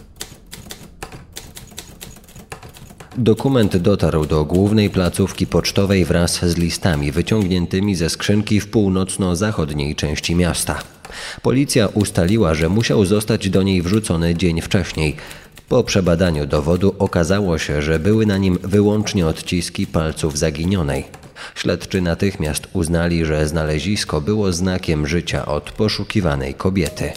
Dokument 3.17 3.77
dotarł 3.77 4.25
do 4.25 4.45
głównej 4.45 4.89
placówki 4.89 5.47
pocztowej 5.47 6.05
wraz 6.05 6.45
z 6.45 6.57
listami 6.57 7.11
wyciągniętymi 7.11 7.95
ze 7.95 8.09
skrzynki 8.09 8.59
w 8.59 8.67
północno-zachodniej 8.67 9.95
części 9.95 10.35
miasta. 10.35 10.79
Policja 11.41 11.87
ustaliła, 11.87 12.53
że 12.53 12.69
musiał 12.69 13.05
zostać 13.05 13.49
do 13.49 13.63
niej 13.63 13.81
wrzucony 13.81 14.35
dzień 14.35 14.61
wcześniej. 14.61 15.15
Po 15.69 15.83
przebadaniu 15.83 16.45
dowodu 16.45 16.95
okazało 16.99 17.57
się, 17.57 17.81
że 17.81 17.99
były 17.99 18.25
na 18.25 18.37
nim 18.37 18.57
wyłącznie 18.63 19.27
odciski 19.27 19.87
palców 19.87 20.37
zaginionej. 20.37 21.05
Śledczy 21.55 22.01
natychmiast 22.01 22.67
uznali, 22.73 23.25
że 23.25 23.47
znalezisko 23.47 24.21
było 24.21 24.53
znakiem 24.53 25.07
życia 25.07 25.45
od 25.45 25.71
poszukiwanej 25.71 26.53
kobiety. 26.53 27.11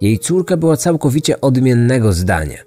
Jej 0.00 0.18
córka 0.18 0.56
była 0.56 0.76
całkowicie 0.76 1.40
odmiennego 1.40 2.12
zdania. 2.12 2.58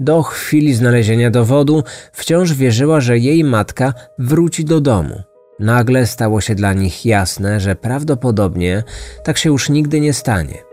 Do 0.00 0.22
chwili 0.22 0.74
znalezienia 0.74 1.30
dowodu 1.30 1.84
wciąż 2.12 2.52
wierzyła, 2.52 3.00
że 3.00 3.18
jej 3.18 3.44
matka 3.44 3.94
wróci 4.18 4.64
do 4.64 4.80
domu. 4.80 5.22
Nagle 5.60 6.06
stało 6.06 6.40
się 6.40 6.54
dla 6.54 6.72
nich 6.72 7.04
jasne, 7.06 7.60
że 7.60 7.76
prawdopodobnie 7.76 8.84
tak 9.24 9.38
się 9.38 9.48
już 9.50 9.68
nigdy 9.68 10.00
nie 10.00 10.12
stanie. 10.12 10.65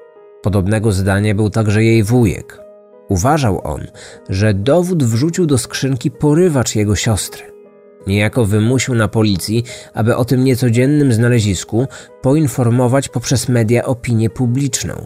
Podobnego 0.44 0.92
zdania 0.92 1.36
był 1.36 1.50
także 1.50 1.84
jej 1.84 2.04
wujek. 2.04 2.60
Uważał 3.10 3.62
on, 3.64 3.88
że 4.30 4.54
dowód 4.54 5.04
wrzucił 5.04 5.46
do 5.46 5.58
skrzynki 5.58 6.12
porywacz 6.12 6.76
jego 6.76 6.96
siostry. 6.96 7.44
Niejako 8.08 8.46
wymusił 8.46 8.96
na 8.96 9.08
policji, 9.08 9.64
aby 9.94 10.16
o 10.16 10.26
tym 10.26 10.44
niecodziennym 10.44 11.14
znalezisku 11.14 11.88
poinformować 12.22 13.10
poprzez 13.10 13.50
media 13.50 13.86
opinię 13.86 14.30
publiczną. 14.30 15.06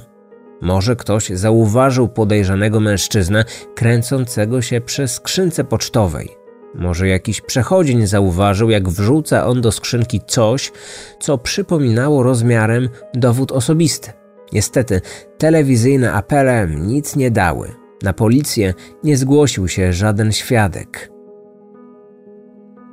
Może 0.61 0.95
ktoś 0.95 1.29
zauważył 1.29 2.07
podejrzanego 2.07 2.79
mężczyznę 2.79 3.45
kręcącego 3.75 4.61
się 4.61 4.81
przez 4.81 5.13
skrzynce 5.13 5.63
pocztowej. 5.63 6.29
Może 6.75 7.07
jakiś 7.07 7.41
przechodzień 7.41 8.07
zauważył, 8.07 8.69
jak 8.69 8.89
wrzuca 8.89 9.47
on 9.47 9.61
do 9.61 9.71
skrzynki 9.71 10.21
coś, 10.27 10.71
co 11.19 11.37
przypominało 11.37 12.23
rozmiarem 12.23 12.89
dowód 13.13 13.51
osobisty. 13.51 14.16
Niestety, 14.53 15.01
telewizyjne 15.37 16.13
apele 16.13 16.67
nic 16.67 17.15
nie 17.15 17.31
dały. 17.31 17.71
Na 18.03 18.13
policję 18.13 18.73
nie 19.03 19.17
zgłosił 19.17 19.67
się 19.67 19.93
żaden 19.93 20.31
świadek. 20.31 21.11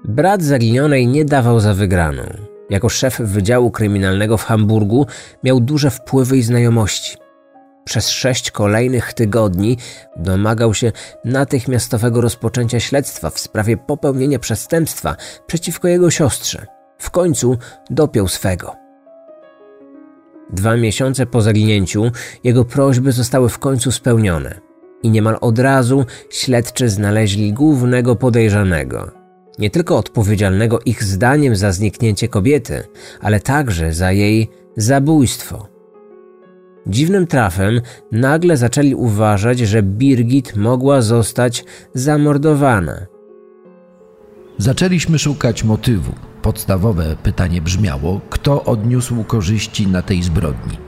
Brat 0.05 0.43
zaginionej 0.43 1.07
nie 1.07 1.25
dawał 1.25 1.61
za 1.61 1.75
wygraną. 1.75 2.23
Jako 2.71 2.89
szef 2.89 3.21
Wydziału 3.21 3.71
Kryminalnego 3.71 4.37
w 4.37 4.45
Hamburgu 4.45 5.07
miał 5.45 5.61
duże 5.61 5.91
wpływy 5.91 6.37
i 6.37 6.43
znajomości. 6.43 7.17
Przez 7.85 8.09
sześć 8.09 8.51
kolejnych 8.51 9.13
tygodni 9.13 9.79
domagał 10.17 10.75
się 10.75 10.93
natychmiastowego 11.25 12.21
rozpoczęcia 12.21 12.81
śledztwa 12.81 13.31
w 13.31 13.39
sprawie 13.39 13.77
popełnienia 13.77 14.39
przestępstwa 14.39 15.17
przeciwko 15.47 15.89
jego 15.89 16.11
siostrze. 16.11 16.67
W 16.99 17.11
końcu 17.11 17.59
dopiął 17.91 18.29
swego. 18.29 18.84
Dwa 20.51 20.77
miesiące 20.77 21.27
po 21.27 21.43
zaginięciu 21.43 22.11
jego 22.45 22.65
prośby 22.65 23.13
zostały 23.13 23.49
w 23.49 23.59
końcu 23.59 23.93
spełnione 23.93 24.61
i 25.03 25.11
niemal 25.11 25.39
od 25.41 25.59
razu 25.59 26.07
śledczy 26.31 26.89
znaleźli 26.89 27.53
głównego 27.53 28.17
podejrzanego. 28.17 29.11
Nie 29.59 29.71
tylko 29.71 29.97
odpowiedzialnego 29.99 30.79
ich 30.85 31.05
zdaniem 31.05 31.57
za 31.57 31.73
zniknięcie 31.73 32.29
kobiety, 32.29 32.83
ale 33.21 33.41
także 33.41 33.93
za 33.93 34.13
jej 34.13 34.51
zabójstwo. 34.77 35.69
Dziwnym 36.87 37.27
trafem 37.27 37.81
nagle 38.13 38.57
zaczęli 38.57 38.95
uważać, 38.95 39.59
że 39.59 39.83
Birgit 39.83 40.57
mogła 40.57 41.01
zostać 41.01 41.65
zamordowana. 41.95 43.07
Zaczęliśmy 44.59 45.19
szukać 45.19 45.65
motywu. 45.65 46.13
Podstawowe 46.45 47.17
pytanie 47.23 47.63
brzmiało: 47.63 48.21
kto 48.31 48.65
odniósł 48.65 49.25
korzyści 49.25 49.87
na 49.87 50.03
tej 50.03 50.23
zbrodni? 50.23 50.79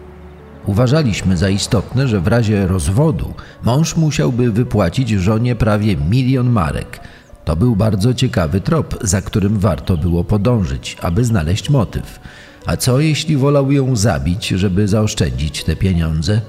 Uważaliśmy 0.67 1.37
za 1.37 1.49
istotne, 1.49 2.09
że 2.09 2.21
w 2.21 2.27
razie 2.27 2.67
rozwodu 2.67 3.35
mąż 3.65 3.97
musiałby 3.97 4.53
wypłacić 4.53 5.11
żonie 5.11 5.57
prawie 5.57 5.97
milion 5.97 6.51
marek. 6.51 7.01
To 7.45 7.57
był 7.57 7.77
bardzo 7.77 8.15
ciekawy 8.15 8.61
trop, 8.61 8.99
za 9.01 9.23
którym 9.23 9.59
warto 9.59 9.97
było 9.97 10.25
podążyć, 10.25 10.97
aby 11.03 11.25
znaleźć 11.25 11.71
motyw. 11.71 12.21
A 12.67 12.77
co 12.77 13.01
jeśli 13.01 13.37
wolał 13.37 13.73
ją 13.73 13.97
zabić, 13.97 14.49
żeby 14.49 14.89
zaoszczędzić 14.89 15.65
te 15.65 15.77
pieniądze? 15.77 16.41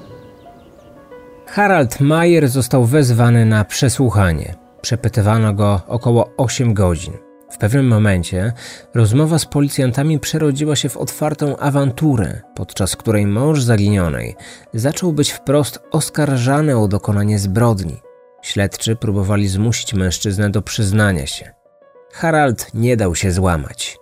Harald 1.46 2.00
Mayer 2.00 2.50
został 2.50 2.86
wezwany 2.86 3.46
na 3.46 3.66
przesłuchanie. 3.66 4.56
Przepytywano 4.82 5.54
go 5.54 5.82
około 5.88 6.30
8 6.38 6.74
godzin. 6.74 7.27
W 7.52 7.58
pewnym 7.58 7.88
momencie 7.88 8.54
rozmowa 8.94 9.40
z 9.40 9.46
policjantami 9.46 10.20
przerodziła 10.20 10.76
się 10.76 10.90
w 10.90 10.98
otwartą 10.98 11.58
awanturę, 11.58 12.42
podczas 12.56 12.96
której 12.96 13.28
mąż 13.28 13.62
zaginionej 13.64 14.36
zaczął 14.74 15.14
być 15.14 15.32
wprost 15.32 15.80
oskarżany 15.92 16.78
o 16.78 16.88
dokonanie 16.88 17.40
zbrodni. 17.40 18.02
Śledczy 18.42 18.96
próbowali 18.96 19.48
zmusić 19.48 19.94
mężczyznę 19.94 20.50
do 20.50 20.62
przyznania 20.62 21.26
się. 21.28 21.52
Harald 22.14 22.74
nie 22.74 22.98
dał 22.98 23.16
się 23.16 23.32
złamać. 23.32 23.98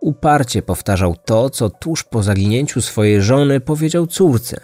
Uparcie 0.00 0.62
powtarzał 0.62 1.16
to, 1.24 1.50
co 1.50 1.70
tuż 1.70 2.04
po 2.04 2.22
zaginięciu 2.22 2.80
swojej 2.80 3.22
żony 3.22 3.60
powiedział 3.60 4.06
córce. 4.06 4.60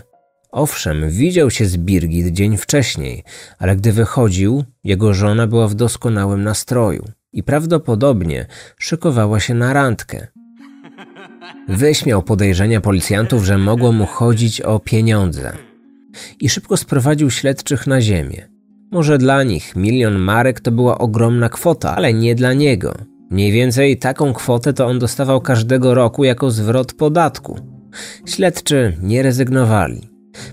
Owszem, 0.51 1.11
widział 1.11 1.51
się 1.51 1.67
z 1.67 1.77
Birgit 1.77 2.27
dzień 2.27 2.57
wcześniej, 2.57 3.25
ale 3.59 3.77
gdy 3.77 3.93
wychodził, 3.93 4.65
jego 4.85 5.15
żona 5.15 5.47
była 5.47 5.69
w 5.69 5.75
doskonałym 5.75 6.43
nastroju 6.45 7.05
i 7.37 7.43
prawdopodobnie 7.43 8.47
szykowała 8.79 9.41
się 9.41 9.55
na 9.55 9.73
randkę. 9.73 10.27
Wyśmiał 11.69 12.23
podejrzenia 12.23 12.81
policjantów, 12.81 13.45
że 13.45 13.59
mogło 13.59 13.93
mu 13.93 14.07
chodzić 14.07 14.61
o 14.61 14.79
pieniądze 14.79 15.53
i 16.41 16.49
szybko 16.49 16.77
sprowadził 16.77 17.31
śledczych 17.31 17.87
na 17.87 18.01
ziemię. 18.01 18.49
Może 18.93 19.19
dla 19.19 19.43
nich 19.43 19.77
milion 19.77 20.19
marek 20.19 20.61
to 20.61 20.71
była 20.71 20.99
ogromna 20.99 21.49
kwota, 21.49 21.97
ale 21.97 22.15
nie 22.15 22.35
dla 22.35 22.53
niego. 22.53 22.95
Mniej 23.31 23.53
więcej 23.53 23.99
taką 23.99 24.33
kwotę 24.33 24.73
to 24.73 24.87
on 24.87 24.99
dostawał 24.99 25.41
każdego 25.41 25.95
roku 25.95 26.25
jako 26.25 26.51
zwrot 26.51 26.93
podatku. 26.93 27.59
Śledczy 28.27 28.97
nie 29.03 29.23
rezygnowali. 29.23 30.09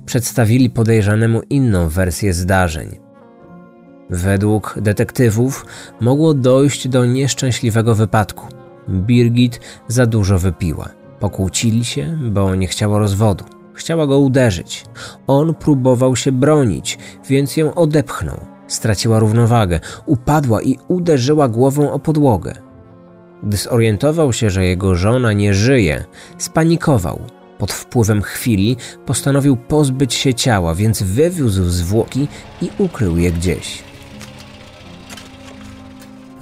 Przedstawili 0.06 0.70
podejrzanemu 0.70 1.42
inną 1.50 1.90
wersję 1.90 2.34
zdarzeń. 2.34 3.03
Według 4.14 4.76
detektywów 4.82 5.66
mogło 6.02 6.34
dojść 6.34 6.88
do 6.88 7.06
nieszczęśliwego 7.06 7.96
wypadku. 7.96 8.48
Birgit 8.90 9.60
za 9.88 10.06
dużo 10.06 10.40
wypiła. 10.40 10.90
Pokłócili 11.20 11.86
się, 11.86 12.20
bo 12.32 12.56
nie 12.56 12.68
chciała 12.68 13.00
rozwodu. 13.00 13.46
Chciała 13.74 14.08
go 14.08 14.20
uderzyć. 14.20 14.86
On 15.28 15.54
próbował 15.54 16.16
się 16.16 16.32
bronić, 16.32 16.98
więc 17.30 17.58
ją 17.58 17.74
odepchnął. 17.74 18.38
Straciła 18.68 19.20
równowagę, 19.20 19.80
upadła 20.06 20.62
i 20.62 20.78
uderzyła 20.88 21.48
głową 21.48 21.92
o 21.92 22.00
podłogę. 22.00 22.54
Gdy 23.44 23.58
zorientował 23.58 24.34
się, 24.34 24.50
że 24.50 24.66
jego 24.66 24.96
żona 24.96 25.34
nie 25.34 25.54
żyje, 25.54 26.04
spanikował. 26.38 27.20
Pod 27.58 27.72
wpływem 27.72 28.22
chwili 28.22 28.78
postanowił 29.06 29.58
pozbyć 29.58 30.14
się 30.14 30.34
ciała, 30.34 30.76
więc 30.76 31.04
wywiózł 31.04 31.64
zwłoki 31.64 32.28
i 32.62 32.70
ukrył 32.78 33.18
je 33.18 33.32
gdzieś. 33.32 33.93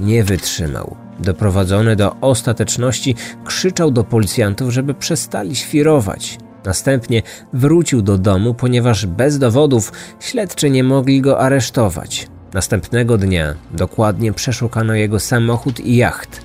Nie 0.02 0.24
wytrzymał. 0.24 0.96
Doprowadzony 1.20 1.96
do 1.96 2.16
ostateczności, 2.22 3.16
krzyczał 3.46 3.92
do 3.92 4.04
policjantów, 4.04 4.70
żeby 4.70 4.94
przestali 4.94 5.56
świrować. 5.56 6.38
Następnie 6.66 7.22
wrócił 7.54 8.02
do 8.02 8.18
domu, 8.18 8.54
ponieważ 8.54 9.06
bez 9.06 9.40
dowodów 9.40 9.92
śledczy 10.20 10.70
nie 10.70 10.84
mogli 10.84 11.22
go 11.22 11.40
aresztować. 11.40 12.28
Następnego 12.54 13.18
dnia 13.18 13.56
dokładnie 13.72 14.34
przeszukano 14.34 14.94
jego 14.94 15.20
samochód 15.20 15.80
i 15.80 15.96
jacht. 15.96 16.42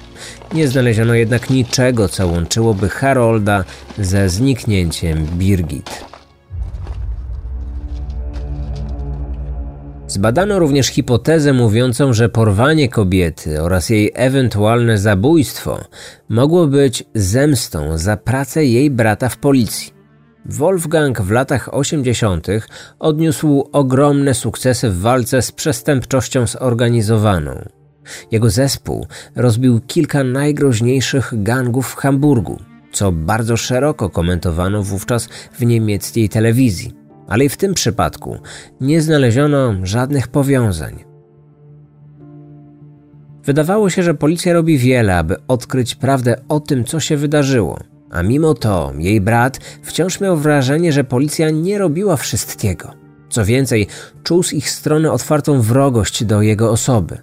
Nie 0.54 0.68
znaleziono 0.68 1.14
jednak 1.14 1.50
niczego, 1.50 2.08
co 2.08 2.26
łączyłoby 2.26 2.88
Harolda 2.88 3.64
ze 3.98 4.28
zniknięciem 4.28 5.26
Birgit. 5.26 6.15
Zbadano 10.16 10.58
również 10.58 10.86
hipotezę 10.86 11.52
mówiącą, 11.52 12.12
że 12.12 12.28
porwanie 12.28 12.88
kobiety 12.88 13.62
oraz 13.62 13.90
jej 13.90 14.12
ewentualne 14.14 14.98
zabójstwo 14.98 15.84
mogło 16.28 16.66
być 16.66 17.04
zemstą 17.14 17.98
za 17.98 18.16
pracę 18.16 18.64
jej 18.64 18.90
brata 18.90 19.28
w 19.28 19.36
policji. 19.38 19.92
Wolfgang 20.44 21.20
w 21.20 21.30
latach 21.30 21.74
80. 21.74 22.46
odniósł 22.98 23.68
ogromne 23.72 24.34
sukcesy 24.34 24.90
w 24.90 25.00
walce 25.00 25.42
z 25.42 25.52
przestępczością 25.52 26.46
zorganizowaną. 26.46 27.68
Jego 28.30 28.50
zespół 28.50 29.06
rozbił 29.34 29.80
kilka 29.80 30.24
najgroźniejszych 30.24 31.42
gangów 31.42 31.88
w 31.88 31.96
Hamburgu, 31.96 32.60
co 32.92 33.12
bardzo 33.12 33.56
szeroko 33.56 34.10
komentowano 34.10 34.82
wówczas 34.82 35.28
w 35.52 35.66
niemieckiej 35.66 36.28
telewizji. 36.28 37.05
Ale 37.28 37.44
i 37.44 37.48
w 37.48 37.56
tym 37.56 37.74
przypadku 37.74 38.38
nie 38.80 39.00
znaleziono 39.02 39.74
żadnych 39.82 40.28
powiązań. 40.28 41.04
Wydawało 43.44 43.90
się, 43.90 44.02
że 44.02 44.14
policja 44.14 44.52
robi 44.52 44.78
wiele, 44.78 45.16
aby 45.16 45.36
odkryć 45.48 45.94
prawdę 45.94 46.36
o 46.48 46.60
tym, 46.60 46.84
co 46.84 47.00
się 47.00 47.16
wydarzyło. 47.16 47.78
A 48.10 48.22
mimo 48.22 48.54
to 48.54 48.92
jej 48.98 49.20
brat 49.20 49.58
wciąż 49.82 50.20
miał 50.20 50.36
wrażenie, 50.36 50.92
że 50.92 51.04
policja 51.04 51.50
nie 51.50 51.78
robiła 51.78 52.16
wszystkiego. 52.16 52.90
Co 53.28 53.44
więcej, 53.44 53.86
czuł 54.22 54.42
z 54.42 54.52
ich 54.52 54.70
strony 54.70 55.12
otwartą 55.12 55.60
wrogość 55.60 56.24
do 56.24 56.42
jego 56.42 56.70
osoby. 56.70 57.18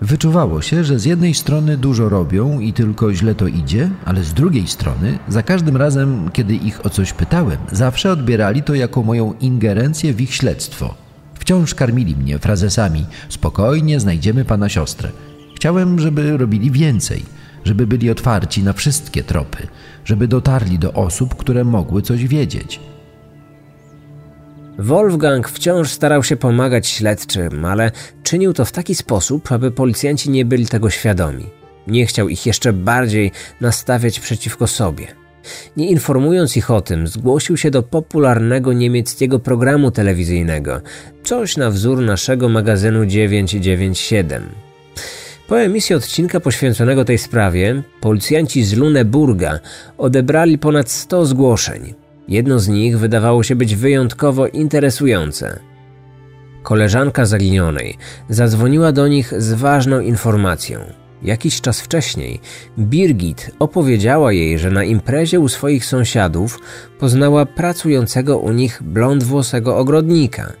Wyczuwało 0.00 0.62
się, 0.62 0.84
że 0.84 0.98
z 0.98 1.04
jednej 1.04 1.34
strony 1.34 1.76
dużo 1.76 2.08
robią 2.08 2.60
i 2.60 2.72
tylko 2.72 3.14
źle 3.14 3.34
to 3.34 3.46
idzie, 3.46 3.90
ale 4.04 4.24
z 4.24 4.34
drugiej 4.34 4.66
strony, 4.66 5.18
za 5.28 5.42
każdym 5.42 5.76
razem, 5.76 6.30
kiedy 6.32 6.54
ich 6.54 6.86
o 6.86 6.90
coś 6.90 7.12
pytałem, 7.12 7.58
zawsze 7.72 8.12
odbierali 8.12 8.62
to 8.62 8.74
jako 8.74 9.02
moją 9.02 9.34
ingerencję 9.40 10.12
w 10.14 10.20
ich 10.20 10.34
śledztwo. 10.34 10.94
Wciąż 11.34 11.74
karmili 11.74 12.16
mnie 12.16 12.38
frazesami: 12.38 13.06
spokojnie, 13.28 14.00
znajdziemy 14.00 14.44
pana 14.44 14.68
siostrę. 14.68 15.10
Chciałem, 15.56 15.98
żeby 15.98 16.36
robili 16.36 16.70
więcej, 16.70 17.22
żeby 17.64 17.86
byli 17.86 18.10
otwarci 18.10 18.62
na 18.62 18.72
wszystkie 18.72 19.24
tropy, 19.24 19.66
żeby 20.04 20.28
dotarli 20.28 20.78
do 20.78 20.92
osób, 20.92 21.34
które 21.34 21.64
mogły 21.64 22.02
coś 22.02 22.26
wiedzieć. 22.26 22.80
Wolfgang 24.78 25.48
wciąż 25.48 25.90
starał 25.90 26.22
się 26.22 26.36
pomagać 26.36 26.88
śledczym, 26.88 27.64
ale 27.64 27.90
czynił 28.22 28.52
to 28.52 28.64
w 28.64 28.72
taki 28.72 28.94
sposób, 28.94 29.52
aby 29.52 29.70
policjanci 29.70 30.30
nie 30.30 30.44
byli 30.44 30.66
tego 30.66 30.90
świadomi. 30.90 31.46
Nie 31.86 32.06
chciał 32.06 32.28
ich 32.28 32.46
jeszcze 32.46 32.72
bardziej 32.72 33.32
nastawiać 33.60 34.20
przeciwko 34.20 34.66
sobie. 34.66 35.06
Nie 35.76 35.90
informując 35.90 36.56
ich 36.56 36.70
o 36.70 36.80
tym, 36.80 37.08
zgłosił 37.08 37.56
się 37.56 37.70
do 37.70 37.82
popularnego 37.82 38.72
niemieckiego 38.72 39.38
programu 39.38 39.90
telewizyjnego, 39.90 40.80
coś 41.24 41.56
na 41.56 41.70
wzór 41.70 42.02
naszego 42.02 42.48
magazynu 42.48 43.06
997. 43.06 44.42
Po 45.48 45.60
emisji 45.60 45.94
odcinka 45.94 46.40
poświęconego 46.40 47.04
tej 47.04 47.18
sprawie, 47.18 47.82
policjanci 48.00 48.64
z 48.64 48.74
Luneburga 48.74 49.58
odebrali 49.98 50.58
ponad 50.58 50.90
100 50.90 51.26
zgłoszeń. 51.26 52.05
Jedno 52.28 52.58
z 52.58 52.68
nich 52.68 52.98
wydawało 52.98 53.42
się 53.42 53.56
być 53.56 53.76
wyjątkowo 53.76 54.46
interesujące. 54.46 55.60
Koleżanka 56.62 57.26
zaginionej 57.26 57.96
zadzwoniła 58.28 58.92
do 58.92 59.08
nich 59.08 59.34
z 59.38 59.52
ważną 59.52 60.00
informacją. 60.00 60.80
Jakiś 61.22 61.60
czas 61.60 61.80
wcześniej 61.80 62.40
Birgit 62.78 63.50
opowiedziała 63.58 64.32
jej, 64.32 64.58
że 64.58 64.70
na 64.70 64.84
imprezie 64.84 65.40
u 65.40 65.48
swoich 65.48 65.84
sąsiadów 65.84 66.58
poznała 66.98 67.46
pracującego 67.46 68.38
u 68.38 68.52
nich 68.52 68.82
blondwłosego 68.82 69.76
ogrodnika. 69.76 70.52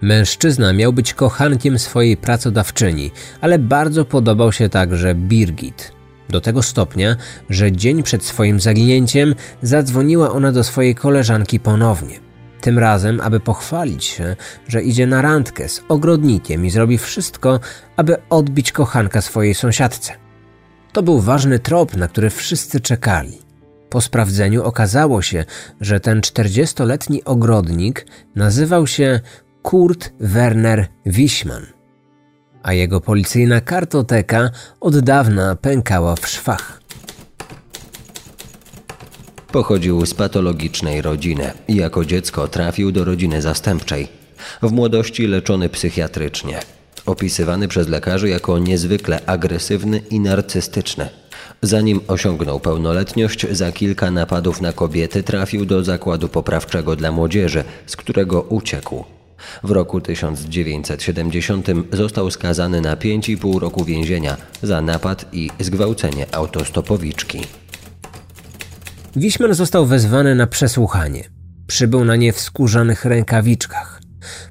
Mężczyzna 0.00 0.72
miał 0.72 0.92
być 0.92 1.14
kochankiem 1.14 1.78
swojej 1.78 2.16
pracodawczyni, 2.16 3.10
ale 3.40 3.58
bardzo 3.58 4.04
podobał 4.04 4.52
się 4.52 4.68
także 4.68 5.14
Birgit. 5.14 5.92
Do 6.32 6.40
tego 6.40 6.62
stopnia, 6.62 7.16
że 7.50 7.72
dzień 7.72 8.02
przed 8.02 8.24
swoim 8.24 8.60
zaginięciem 8.60 9.34
zadzwoniła 9.62 10.30
ona 10.30 10.52
do 10.52 10.64
swojej 10.64 10.94
koleżanki 10.94 11.60
ponownie. 11.60 12.20
Tym 12.60 12.78
razem, 12.78 13.20
aby 13.20 13.40
pochwalić 13.40 14.04
się, 14.04 14.36
że 14.68 14.82
idzie 14.82 15.06
na 15.06 15.22
randkę 15.22 15.68
z 15.68 15.82
ogrodnikiem 15.88 16.66
i 16.66 16.70
zrobi 16.70 16.98
wszystko, 16.98 17.60
aby 17.96 18.16
odbić 18.30 18.72
kochanka 18.72 19.20
swojej 19.20 19.54
sąsiadce. 19.54 20.12
To 20.92 21.02
był 21.02 21.20
ważny 21.20 21.58
trop, 21.58 21.96
na 21.96 22.08
który 22.08 22.30
wszyscy 22.30 22.80
czekali. 22.80 23.38
Po 23.90 24.00
sprawdzeniu 24.00 24.64
okazało 24.64 25.22
się, 25.22 25.44
że 25.80 26.00
ten 26.00 26.20
40-letni 26.20 27.24
ogrodnik 27.24 28.06
nazywał 28.34 28.86
się 28.86 29.20
Kurt 29.62 30.12
Werner 30.20 30.86
Wiśman 31.06 31.81
a 32.62 32.72
jego 32.72 33.00
policyjna 33.00 33.60
kartoteka 33.60 34.50
od 34.80 34.98
dawna 34.98 35.56
pękała 35.56 36.16
w 36.16 36.28
szwach. 36.28 36.80
Pochodził 39.52 40.06
z 40.06 40.14
patologicznej 40.14 41.02
rodziny 41.02 41.52
i 41.68 41.76
jako 41.76 42.04
dziecko 42.04 42.48
trafił 42.48 42.92
do 42.92 43.04
rodziny 43.04 43.42
zastępczej. 43.42 44.08
W 44.62 44.72
młodości 44.72 45.26
leczony 45.26 45.68
psychiatrycznie. 45.68 46.60
Opisywany 47.06 47.68
przez 47.68 47.88
lekarzy 47.88 48.28
jako 48.28 48.58
niezwykle 48.58 49.20
agresywny 49.26 49.98
i 50.10 50.20
narcystyczny. 50.20 51.08
Zanim 51.62 52.00
osiągnął 52.08 52.60
pełnoletność, 52.60 53.46
za 53.50 53.72
kilka 53.72 54.10
napadów 54.10 54.60
na 54.60 54.72
kobiety 54.72 55.22
trafił 55.22 55.64
do 55.64 55.84
zakładu 55.84 56.28
poprawczego 56.28 56.96
dla 56.96 57.12
młodzieży, 57.12 57.64
z 57.86 57.96
którego 57.96 58.42
uciekł. 58.42 59.04
W 59.62 59.70
roku 59.70 60.00
1970 60.00 61.66
został 61.92 62.30
skazany 62.30 62.80
na 62.80 62.96
5,5 62.96 63.58
roku 63.58 63.84
więzienia 63.84 64.36
za 64.62 64.82
napad 64.82 65.24
i 65.32 65.50
zgwałcenie 65.60 66.34
autostopowiczki. 66.34 67.40
Wiśman 69.16 69.54
został 69.54 69.86
wezwany 69.86 70.34
na 70.34 70.46
przesłuchanie. 70.46 71.24
Przybył 71.66 72.04
na 72.04 72.16
nie 72.16 72.32
w 72.32 72.40
skórzanych 72.40 73.04
rękawiczkach. 73.04 74.02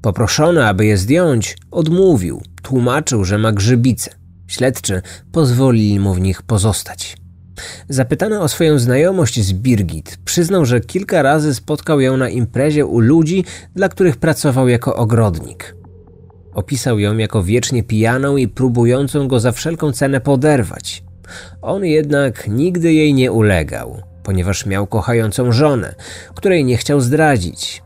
Poproszony, 0.01 0.67
aby 0.67 0.85
je 0.85 0.97
zdjąć, 0.97 1.57
odmówił. 1.71 2.41
Tłumaczył, 2.61 3.23
że 3.23 3.37
ma 3.37 3.51
grzybice. 3.51 4.11
Śledczy 4.47 5.01
pozwolili 5.31 5.99
mu 5.99 6.13
w 6.13 6.21
nich 6.21 6.41
pozostać. 6.41 7.20
Zapytany 7.89 8.39
o 8.39 8.47
swoją 8.47 8.79
znajomość 8.79 9.41
z 9.41 9.53
Birgit, 9.53 10.17
przyznał, 10.25 10.65
że 10.65 10.81
kilka 10.81 11.21
razy 11.21 11.55
spotkał 11.55 12.01
ją 12.01 12.17
na 12.17 12.29
imprezie 12.29 12.85
u 12.85 12.99
ludzi, 12.99 13.45
dla 13.75 13.89
których 13.89 14.17
pracował 14.17 14.67
jako 14.67 14.95
ogrodnik. 14.95 15.75
Opisał 16.53 16.99
ją 16.99 17.17
jako 17.17 17.43
wiecznie 17.43 17.83
pijaną 17.83 18.37
i 18.37 18.47
próbującą 18.47 19.27
go 19.27 19.39
za 19.39 19.51
wszelką 19.51 19.91
cenę 19.91 20.21
poderwać. 20.21 21.03
On 21.61 21.85
jednak 21.85 22.47
nigdy 22.47 22.93
jej 22.93 23.13
nie 23.13 23.31
ulegał, 23.31 24.01
ponieważ 24.23 24.65
miał 24.65 24.87
kochającą 24.87 25.51
żonę, 25.51 25.95
której 26.35 26.65
nie 26.65 26.77
chciał 26.77 27.01
zdradzić. 27.01 27.83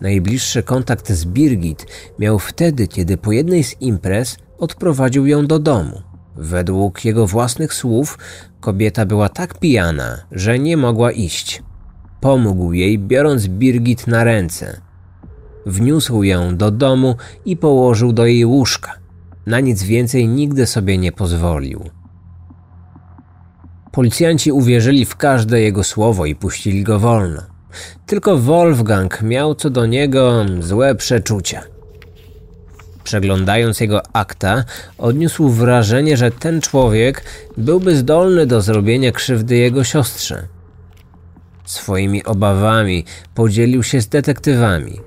Najbliższy 0.00 0.62
kontakt 0.62 1.12
z 1.12 1.24
Birgit 1.24 1.86
miał 2.18 2.38
wtedy, 2.38 2.88
kiedy 2.88 3.16
po 3.16 3.32
jednej 3.32 3.64
z 3.64 3.80
imprez 3.80 4.36
odprowadził 4.58 5.26
ją 5.26 5.46
do 5.46 5.58
domu. 5.58 6.13
Według 6.36 7.04
jego 7.04 7.26
własnych 7.26 7.74
słów, 7.74 8.18
kobieta 8.60 9.06
była 9.06 9.28
tak 9.28 9.58
pijana, 9.58 10.18
że 10.32 10.58
nie 10.58 10.76
mogła 10.76 11.12
iść. 11.12 11.62
Pomógł 12.20 12.72
jej, 12.72 12.98
biorąc 12.98 13.46
Birgit 13.46 14.06
na 14.06 14.24
ręce. 14.24 14.80
Wniósł 15.66 16.22
ją 16.22 16.56
do 16.56 16.70
domu 16.70 17.16
i 17.44 17.56
położył 17.56 18.12
do 18.12 18.26
jej 18.26 18.44
łóżka. 18.44 18.92
Na 19.46 19.60
nic 19.60 19.82
więcej 19.82 20.28
nigdy 20.28 20.66
sobie 20.66 20.98
nie 20.98 21.12
pozwolił. 21.12 21.90
Policjanci 23.92 24.52
uwierzyli 24.52 25.04
w 25.04 25.16
każde 25.16 25.60
jego 25.60 25.84
słowo 25.84 26.26
i 26.26 26.34
puścili 26.34 26.82
go 26.82 26.98
wolno. 26.98 27.42
Tylko 28.06 28.38
Wolfgang 28.38 29.22
miał 29.22 29.54
co 29.54 29.70
do 29.70 29.86
niego 29.86 30.44
złe 30.60 30.94
przeczucia. 30.94 31.73
Przeglądając 33.04 33.80
jego 33.80 34.02
akta, 34.12 34.64
odniósł 34.98 35.48
wrażenie, 35.48 36.16
że 36.16 36.30
ten 36.30 36.60
człowiek 36.60 37.24
byłby 37.56 37.96
zdolny 37.96 38.46
do 38.46 38.60
zrobienia 38.60 39.12
krzywdy 39.12 39.56
jego 39.56 39.84
siostrze. 39.84 40.48
Swoimi 41.64 42.24
obawami 42.24 43.04
podzielił 43.34 43.82
się 43.82 44.00
z 44.00 44.08
detektywami. 44.08 45.00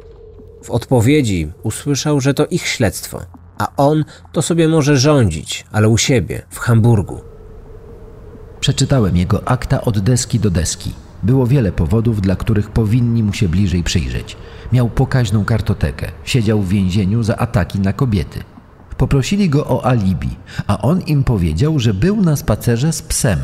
W 0.63 0.71
odpowiedzi 0.71 1.51
usłyszał, 1.63 2.21
że 2.21 2.33
to 2.33 2.45
ich 2.45 2.67
śledztwo, 2.67 3.21
a 3.57 3.67
on 3.77 4.05
to 4.31 4.41
sobie 4.41 4.67
może 4.67 4.97
rządzić, 4.97 5.65
ale 5.71 5.89
u 5.89 5.97
siebie, 5.97 6.41
w 6.49 6.59
Hamburgu. 6.59 7.21
Przeczytałem 8.59 9.17
jego 9.17 9.47
akta 9.47 9.81
od 9.81 9.99
deski 9.99 10.39
do 10.39 10.49
deski. 10.49 10.93
Było 11.23 11.47
wiele 11.47 11.71
powodów, 11.71 12.21
dla 12.21 12.35
których 12.35 12.69
powinni 12.69 13.23
mu 13.23 13.33
się 13.33 13.49
bliżej 13.49 13.83
przyjrzeć. 13.83 14.37
Miał 14.73 14.89
pokaźną 14.89 15.45
kartotekę, 15.45 16.11
siedział 16.23 16.61
w 16.61 16.69
więzieniu 16.69 17.23
za 17.23 17.37
ataki 17.37 17.79
na 17.79 17.93
kobiety. 17.93 18.39
Poprosili 18.97 19.49
go 19.49 19.67
o 19.67 19.85
alibi, 19.85 20.29
a 20.67 20.81
on 20.81 21.01
im 21.01 21.23
powiedział, 21.23 21.79
że 21.79 21.93
był 21.93 22.21
na 22.21 22.35
spacerze 22.35 22.93
z 22.93 23.01
psem. 23.01 23.39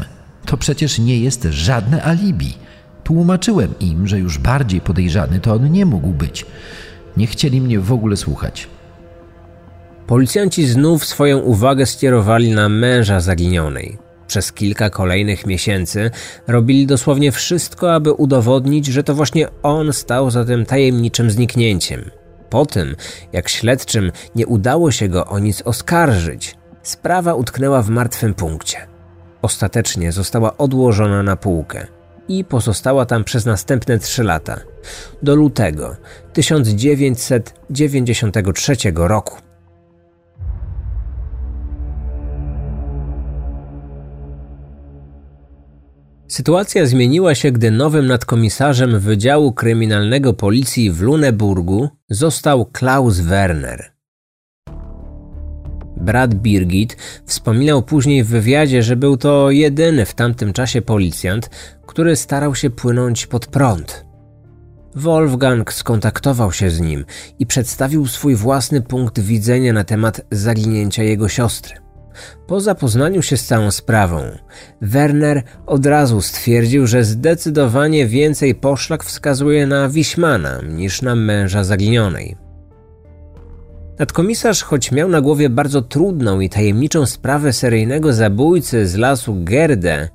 To 0.45 0.57
przecież 0.57 0.99
nie 0.99 1.19
jest 1.19 1.47
żadne 1.49 2.03
alibi. 2.03 2.53
Tłumaczyłem 3.03 3.73
im, 3.79 4.07
że 4.07 4.19
już 4.19 4.37
bardziej 4.37 4.81
podejrzany 4.81 5.39
to 5.39 5.53
on 5.53 5.71
nie 5.71 5.85
mógł 5.85 6.09
być. 6.09 6.45
Nie 7.17 7.27
chcieli 7.27 7.61
mnie 7.61 7.79
w 7.79 7.93
ogóle 7.93 8.17
słuchać. 8.17 8.67
Policjanci 10.07 10.67
znów 10.67 11.05
swoją 11.05 11.39
uwagę 11.39 11.85
skierowali 11.85 12.51
na 12.51 12.69
męża 12.69 13.19
zaginionej. 13.19 14.02
Przez 14.33 14.51
kilka 14.51 14.89
kolejnych 14.89 15.45
miesięcy 15.45 16.11
robili 16.47 16.87
dosłownie 16.87 17.31
wszystko, 17.31 17.93
aby 17.93 18.13
udowodnić, 18.13 18.85
że 18.85 19.03
to 19.03 19.15
właśnie 19.15 19.47
on 19.63 19.93
stał 19.93 20.31
za 20.31 20.45
tym 20.45 20.65
tajemniczym 20.65 21.31
zniknięciem. 21.31 22.11
Po 22.49 22.65
tym, 22.65 22.95
jak 23.33 23.49
śledczym 23.49 24.11
nie 24.35 24.47
udało 24.47 24.91
się 24.91 25.09
go 25.09 25.25
o 25.25 25.39
nic 25.39 25.61
oskarżyć, 25.61 26.55
sprawa 26.83 27.33
utknęła 27.33 27.81
w 27.81 27.89
martwym 27.89 28.33
punkcie. 28.33 28.77
Ostatecznie 29.41 30.11
została 30.11 30.57
odłożona 30.57 31.23
na 31.23 31.35
półkę 31.35 31.87
i 32.27 32.43
pozostała 32.43 33.05
tam 33.05 33.23
przez 33.23 33.45
następne 33.45 33.99
trzy 33.99 34.23
lata, 34.23 34.59
do 35.23 35.35
lutego 35.35 35.95
1993 36.33 38.75
roku. 38.95 39.52
Sytuacja 46.33 46.85
zmieniła 46.85 47.35
się, 47.35 47.51
gdy 47.51 47.71
nowym 47.71 48.07
nadkomisarzem 48.07 48.99
Wydziału 48.99 49.53
Kryminalnego 49.53 50.33
Policji 50.33 50.91
w 50.91 51.01
Luneburgu 51.01 51.89
został 52.09 52.65
Klaus 52.65 53.19
Werner. 53.19 53.91
Brat 55.97 56.33
Birgit 56.33 56.97
wspominał 57.25 57.83
później 57.83 58.23
w 58.23 58.27
wywiadzie, 58.27 58.83
że 58.83 58.95
był 58.95 59.17
to 59.17 59.51
jedyny 59.51 60.05
w 60.05 60.13
tamtym 60.13 60.53
czasie 60.53 60.81
policjant, 60.81 61.49
który 61.85 62.15
starał 62.15 62.55
się 62.55 62.69
płynąć 62.69 63.27
pod 63.27 63.47
prąd. 63.47 64.05
Wolfgang 64.95 65.73
skontaktował 65.73 66.51
się 66.51 66.69
z 66.69 66.81
nim 66.81 67.05
i 67.39 67.45
przedstawił 67.45 68.07
swój 68.07 68.35
własny 68.35 68.81
punkt 68.81 69.19
widzenia 69.19 69.73
na 69.73 69.83
temat 69.83 70.21
zaginięcia 70.31 71.03
jego 71.03 71.29
siostry. 71.29 71.82
Po 72.47 72.59
zapoznaniu 72.59 73.21
się 73.21 73.37
z 73.37 73.45
całą 73.45 73.71
sprawą, 73.71 74.21
Werner 74.81 75.43
od 75.65 75.85
razu 75.85 76.21
stwierdził, 76.21 76.87
że 76.87 77.03
zdecydowanie 77.03 78.07
więcej 78.07 78.55
poszlak 78.55 79.03
wskazuje 79.03 79.67
na 79.67 79.89
Wiśmana 79.89 80.61
niż 80.61 81.01
na 81.01 81.15
męża 81.15 81.63
zaginionej. 81.63 82.35
Nadkomisarz, 83.99 84.63
choć 84.63 84.91
miał 84.91 85.09
na 85.09 85.21
głowie 85.21 85.49
bardzo 85.49 85.81
trudną 85.81 86.39
i 86.39 86.49
tajemniczą 86.49 87.05
sprawę 87.05 87.53
seryjnego 87.53 88.13
zabójcy 88.13 88.87
z 88.87 88.95
lasu 88.95 89.35
Gerde, 89.43 90.09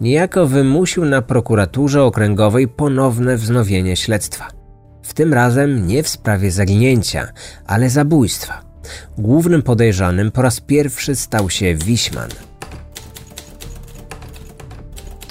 niejako 0.00 0.46
wymusił 0.46 1.04
na 1.04 1.22
prokuraturze 1.22 2.02
okręgowej 2.02 2.68
ponowne 2.68 3.36
wznowienie 3.36 3.96
śledztwa. 3.96 4.48
W 5.02 5.14
tym 5.14 5.34
razem 5.34 5.86
nie 5.86 6.02
w 6.02 6.08
sprawie 6.08 6.50
zaginięcia, 6.50 7.28
ale 7.66 7.90
zabójstwa. 7.90 8.73
Głównym 9.18 9.62
podejrzanym 9.62 10.30
po 10.30 10.42
raz 10.42 10.60
pierwszy 10.60 11.16
stał 11.16 11.50
się 11.50 11.74
Wiśman. 11.74 12.30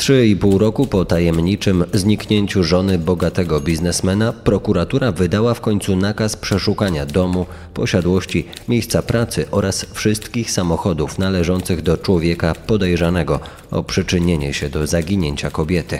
Trzy 0.04 0.28
i 0.28 0.36
pół 0.36 0.58
roku 0.58 0.88
po 0.88 1.06
tajemniczym 1.06 1.84
zniknięciu 1.94 2.64
żony 2.64 2.98
bogatego 2.98 3.62
biznesmena, 3.62 4.34
prokuratura 4.34 5.12
wydała 5.12 5.54
w 5.54 5.62
końcu 5.62 5.96
nakaz 5.96 6.36
przeszukania 6.36 7.06
domu, 7.06 7.46
posiadłości, 7.74 8.46
miejsca 8.68 9.02
pracy 9.02 9.46
oraz 9.52 9.86
wszystkich 9.94 10.52
samochodów 10.52 11.20
należących 11.20 11.82
do 11.82 11.98
człowieka 11.98 12.56
podejrzanego 12.68 13.40
o 13.72 13.84
przyczynienie 13.84 14.54
się 14.54 14.70
do 14.70 14.88
zaginięcia 14.88 15.50
kobiety. 15.50 16.00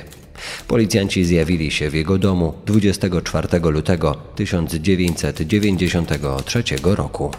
Policjanci 0.68 1.26
zjawili 1.26 1.72
się 1.72 1.90
w 1.90 1.94
jego 1.94 2.18
domu 2.18 2.54
24 2.66 3.60
lutego 3.60 4.18
1993 4.36 6.64
roku. 6.84 7.32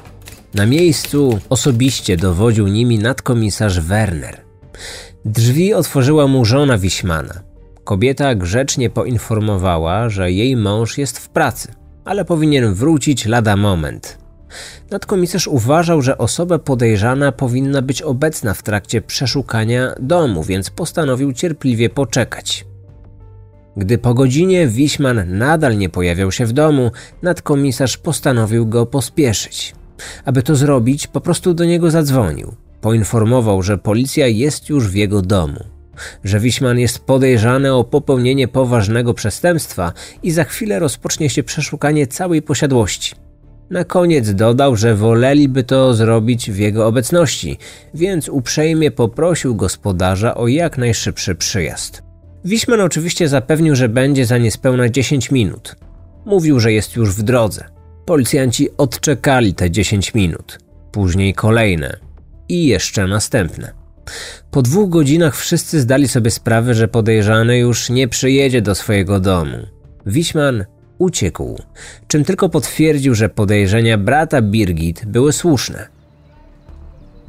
Na 0.55 0.67
miejscu 0.67 1.38
osobiście 1.51 2.17
dowodził 2.17 2.69
nimi 2.69 2.99
nadkomisarz 2.99 3.81
Werner. 3.81 4.40
Drzwi 5.25 5.75
otworzyła 5.75 6.27
mu 6.27 6.45
żona 6.45 6.79
Wiśmana. 6.79 7.43
Kobieta 7.85 8.35
grzecznie 8.35 8.90
poinformowała, 8.90 10.09
że 10.09 10.33
jej 10.33 10.57
mąż 10.57 10.99
jest 10.99 11.19
w 11.19 11.29
pracy, 11.29 11.75
ale 12.05 12.25
powinien 12.25 12.75
wrócić 12.75 13.27
lada 13.27 13.57
moment. 13.57 14.19
Nadkomisarz 14.90 15.49
uważał, 15.49 16.03
że 16.03 16.19
osoba 16.19 16.59
podejrzana 16.59 17.33
powinna 17.33 17.83
być 17.83 18.03
obecna 18.03 18.55
w 18.55 18.62
trakcie 18.62 19.03
przeszukania 19.03 19.95
domu, 20.01 20.43
więc 20.43 20.71
postanowił 20.71 21.33
cierpliwie 21.33 21.90
poczekać. 21.90 22.67
Gdy 23.76 23.98
po 23.98 24.14
godzinie 24.14 24.66
Wiśman 24.66 25.38
nadal 25.38 25.78
nie 25.78 25.88
pojawiał 25.88 26.32
się 26.32 26.46
w 26.46 26.52
domu, 26.52 26.90
nadkomisarz 27.22 27.96
postanowił 27.96 28.66
go 28.66 28.87
pospieszyć. 28.87 29.74
Aby 30.24 30.42
to 30.42 30.56
zrobić, 30.56 31.06
po 31.06 31.20
prostu 31.20 31.54
do 31.54 31.64
niego 31.64 31.90
zadzwonił. 31.90 32.54
Poinformował, 32.80 33.62
że 33.62 33.78
policja 33.78 34.26
jest 34.26 34.68
już 34.68 34.88
w 34.88 34.94
jego 34.94 35.22
domu. 35.22 35.64
że 36.24 36.40
Wiśman 36.40 36.78
jest 36.78 36.98
podejrzany 36.98 37.74
o 37.74 37.84
popełnienie 37.84 38.48
poważnego 38.48 39.14
przestępstwa 39.14 39.92
i 40.22 40.30
za 40.30 40.44
chwilę 40.44 40.78
rozpocznie 40.78 41.30
się 41.30 41.42
przeszukanie 41.42 42.06
całej 42.06 42.42
posiadłości. 42.42 43.14
Na 43.70 43.84
koniec 43.84 44.34
dodał, 44.34 44.76
że 44.76 44.94
woleliby 44.94 45.62
to 45.62 45.94
zrobić 45.94 46.50
w 46.50 46.58
jego 46.58 46.87
obecności, 46.87 47.58
więc 47.94 48.28
uprzejmie 48.28 48.90
poprosił 48.90 49.54
gospodarza 49.54 50.34
o 50.34 50.48
jak 50.48 50.78
najszybszy 50.78 51.34
przyjazd. 51.34 52.02
Wiśman 52.44 52.80
oczywiście 52.80 53.28
zapewnił, 53.28 53.76
że 53.76 53.88
będzie 53.88 54.26
za 54.26 54.38
niespełna 54.38 54.88
10 54.88 55.30
minut. 55.30 55.76
Mówił, 56.24 56.61
że 56.61 56.72
jest 56.72 56.96
już 56.96 57.11
w 57.11 57.22
drodze. 57.22 57.64
Policjanci 58.07 58.68
odczekali 58.76 59.54
te 59.54 59.70
10 59.70 60.14
minut, 60.14 60.59
później 60.92 61.35
kolejne 61.35 61.96
i 62.48 62.66
jeszcze 62.66 63.07
następne. 63.07 63.72
Po 64.50 64.62
dwóch 64.62 64.90
godzinach 64.90 65.37
wszyscy 65.37 65.80
zdali 65.80 66.09
sobie 66.09 66.30
sprawę, 66.30 66.74
że 66.74 66.88
podejrzany 66.88 67.59
już 67.59 67.90
nie 67.90 68.09
przyjedzie 68.09 68.62
do 68.62 68.74
swojego 68.74 69.20
domu. 69.20 69.59
Wiśman 70.07 70.64
uciekł, 70.98 71.62
czym 72.07 72.24
tylko 72.24 72.48
potwierdził, 72.48 73.14
że 73.14 73.28
podejrzenia 73.28 73.98
brata 73.98 74.42
Birgit 74.42 75.07
były 75.07 75.33
słuszne. 75.33 75.93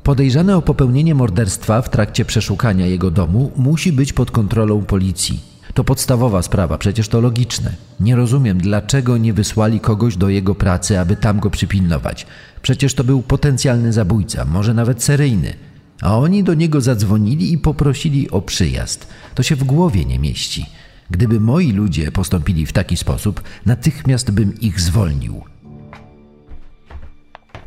Podejrzany 0.06 0.56
o 0.56 0.62
popełnienie 0.62 1.15
morderstwa 1.15 1.82
w 1.82 1.89
trakcie 1.89 2.26
przeszukania 2.26 2.86
jego 2.86 3.12
domu 3.12 3.52
musi 3.56 3.91
być 3.91 4.13
pod 4.13 4.32
kontrolą 4.32 4.82
policji. 4.84 5.39
To 5.74 5.84
podstawowa 5.84 6.41
sprawa, 6.41 6.78
przecież 6.78 7.08
to 7.08 7.22
logiczne. 7.22 7.76
Nie 8.00 8.15
rozumiem, 8.15 8.58
dlaczego 8.58 9.18
nie 9.18 9.34
wysłali 9.34 9.80
kogoś 9.80 10.18
do 10.18 10.30
jego 10.30 10.56
pracy, 10.56 11.00
aby 11.00 11.15
tam 11.15 11.39
go 11.39 11.50
przypilnować. 11.50 12.26
Przecież 12.62 12.94
to 12.94 13.04
był 13.04 13.22
potencjalny 13.22 13.94
zabójca, 13.94 14.46
może 14.46 14.74
nawet 14.74 15.04
seryjny. 15.04 15.54
A 16.02 16.18
oni 16.18 16.44
do 16.44 16.54
niego 16.54 16.82
zadzwonili 16.82 17.54
i 17.54 17.58
poprosili 17.58 18.32
o 18.32 18.41
przyjazd. 18.41 19.08
To 19.36 19.44
się 19.44 19.56
w 19.56 19.63
głowie 19.63 20.06
nie 20.06 20.20
mieści. 20.20 20.65
Gdyby 21.10 21.39
moi 21.39 21.72
ludzie 21.72 22.12
postąpili 22.12 22.65
w 22.65 22.74
taki 22.74 22.98
sposób, 22.98 23.44
natychmiast 23.65 24.32
bym 24.32 24.60
ich 24.60 24.82
zwolnił. 24.82 25.55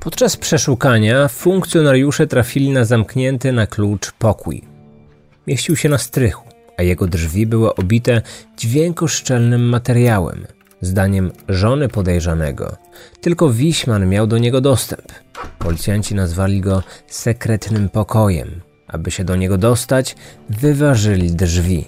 Podczas 0.08 0.36
przeszukania 0.36 1.28
funkcjonariusze 1.28 2.26
trafili 2.26 2.70
na 2.70 2.84
zamknięty 2.84 3.52
na 3.52 3.66
klucz 3.66 4.12
pokój. 4.12 4.62
Mieścił 5.46 5.76
się 5.76 5.88
na 5.88 5.98
strychu, 5.98 6.48
a 6.78 6.82
jego 6.82 7.06
drzwi 7.06 7.46
były 7.46 7.74
obite 7.74 8.22
dźwiękoszczelnym 8.56 9.68
materiałem. 9.68 10.46
Zdaniem 10.80 11.32
żony 11.48 11.88
podejrzanego, 11.88 12.76
tylko 13.20 13.50
Wiśman 13.50 14.08
miał 14.08 14.26
do 14.26 14.38
niego 14.38 14.60
dostęp. 14.60 15.12
Policjanci 15.58 16.14
nazwali 16.14 16.60
go 16.60 16.82
sekretnym 17.06 17.88
pokojem. 17.88 18.60
Aby 18.86 19.10
się 19.10 19.24
do 19.24 19.36
niego 19.36 19.58
dostać, 19.58 20.16
wyważyli 20.50 21.32
drzwi. 21.32 21.84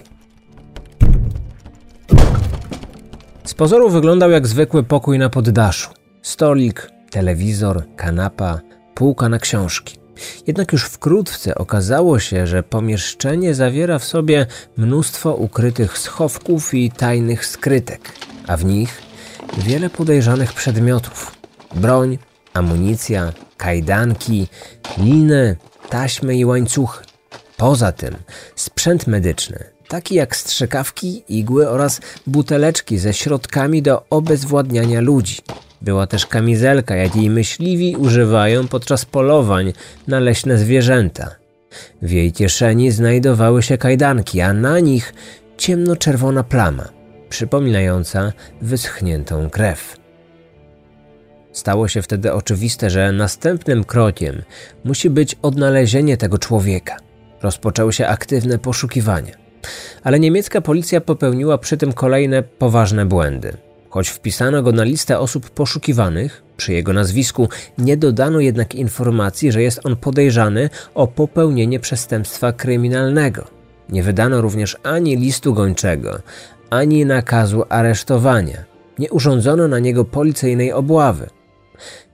Z 3.45 3.55
pozoru 3.55 3.91
wyglądał 3.91 4.31
jak 4.31 4.47
zwykły 4.47 4.83
pokój 4.83 5.19
na 5.19 5.31
poddaszu. 5.31 5.91
Stolik, 6.23 6.91
telewizor, 7.11 7.85
kanapa, 7.97 8.61
półka 8.95 9.29
na 9.29 9.39
książki. 9.39 10.01
Jednak 10.47 10.73
już 10.73 10.85
wkrótce 10.85 11.55
okazało 11.55 12.19
się, 12.19 12.47
że 12.47 12.63
pomieszczenie 12.63 13.55
zawiera 13.55 13.99
w 13.99 14.05
sobie 14.05 14.47
mnóstwo 14.77 15.35
ukrytych 15.35 15.99
schowków 15.99 16.75
i 16.75 16.91
tajnych 16.91 17.47
skrytek, 17.47 18.13
a 18.47 18.57
w 18.57 18.65
nich 18.65 19.03
wiele 19.59 19.91
podejrzanych 19.91 20.53
przedmiotów: 20.53 21.33
broń, 21.75 22.19
amunicja, 22.55 23.33
kajdanki, 23.57 24.49
liny, 24.99 25.57
taśmy 25.89 26.37
i 26.37 26.45
łańcuchy. 26.45 27.05
Poza 27.57 27.93
tym 27.93 28.17
sprzęt 28.57 29.07
medyczny, 29.07 29.65
taki 29.89 30.15
jak 30.15 30.37
strzykawki, 30.37 31.25
igły 31.29 31.69
oraz 31.69 32.01
buteleczki 32.27 32.99
ze 32.99 33.15
środkami 33.15 33.83
do 33.83 34.05
obezwładniania 34.11 35.01
ludzi. 35.01 35.37
Była 35.83 36.07
też 36.07 36.27
kamizelka, 36.27 36.97
jakiej 36.97 37.31
myśliwi 37.31 37.97
używają 37.97 38.69
podczas 38.69 39.05
polowań 39.05 39.73
na 40.09 40.21
leśne 40.21 40.59
zwierzęta. 40.59 41.35
W 42.03 42.11
jej 42.11 42.33
kieszeni 42.33 42.91
znajdowały 42.91 43.63
się 43.63 43.79
kajdanki, 43.79 44.41
a 44.41 44.53
na 44.53 44.81
nich 44.81 45.15
ciemnoczerwona 45.57 46.43
plama, 46.43 46.89
przypominająca 47.29 48.33
wyschniętą 48.63 49.51
krew. 49.51 49.97
Stało 51.53 51.89
się 51.89 52.03
wtedy 52.03 52.33
oczywiste, 52.33 52.91
że 52.91 53.13
następnym 53.13 53.85
krokiem 53.85 54.43
musi 54.85 55.11
być 55.11 55.37
odnalezienie 55.43 56.17
tego 56.17 56.39
człowieka. 56.39 56.97
Rozpoczęły 57.43 57.93
się 57.93 58.07
aktywne 58.07 58.59
poszukiwania. 58.59 59.33
Ale 60.03 60.21
niemiecka 60.21 60.61
policja 60.61 61.01
popełniła 61.01 61.59
przy 61.59 61.77
tym 61.77 61.93
kolejne 61.93 62.43
poważne 62.43 63.07
błędy. 63.07 63.57
Choć 63.91 64.09
wpisano 64.09 64.63
go 64.63 64.73
na 64.73 64.85
listę 64.85 65.19
osób 65.19 65.51
poszukiwanych, 65.51 66.43
przy 66.57 66.73
jego 66.73 66.93
nazwisku 66.93 67.49
nie 67.79 67.97
dodano 67.97 68.41
jednak 68.41 68.75
informacji, 68.75 69.53
że 69.53 69.63
jest 69.63 69.81
on 69.85 69.97
podejrzany 69.97 70.71
o 70.95 71.07
popełnienie 71.07 71.81
przestępstwa 71.81 72.53
kryminalnego. 72.53 73.45
Nie 73.89 74.03
wydano 74.03 74.41
również 74.41 74.77
ani 74.83 75.17
listu 75.17 75.55
gończego, 75.55 76.21
ani 76.71 77.07
nakazu 77.07 77.65
aresztowania. 77.69 78.65
Nie 78.99 79.11
urządzono 79.11 79.69
na 79.69 79.79
niego 79.79 80.05
policyjnej 80.05 80.73
obławy. 80.73 81.29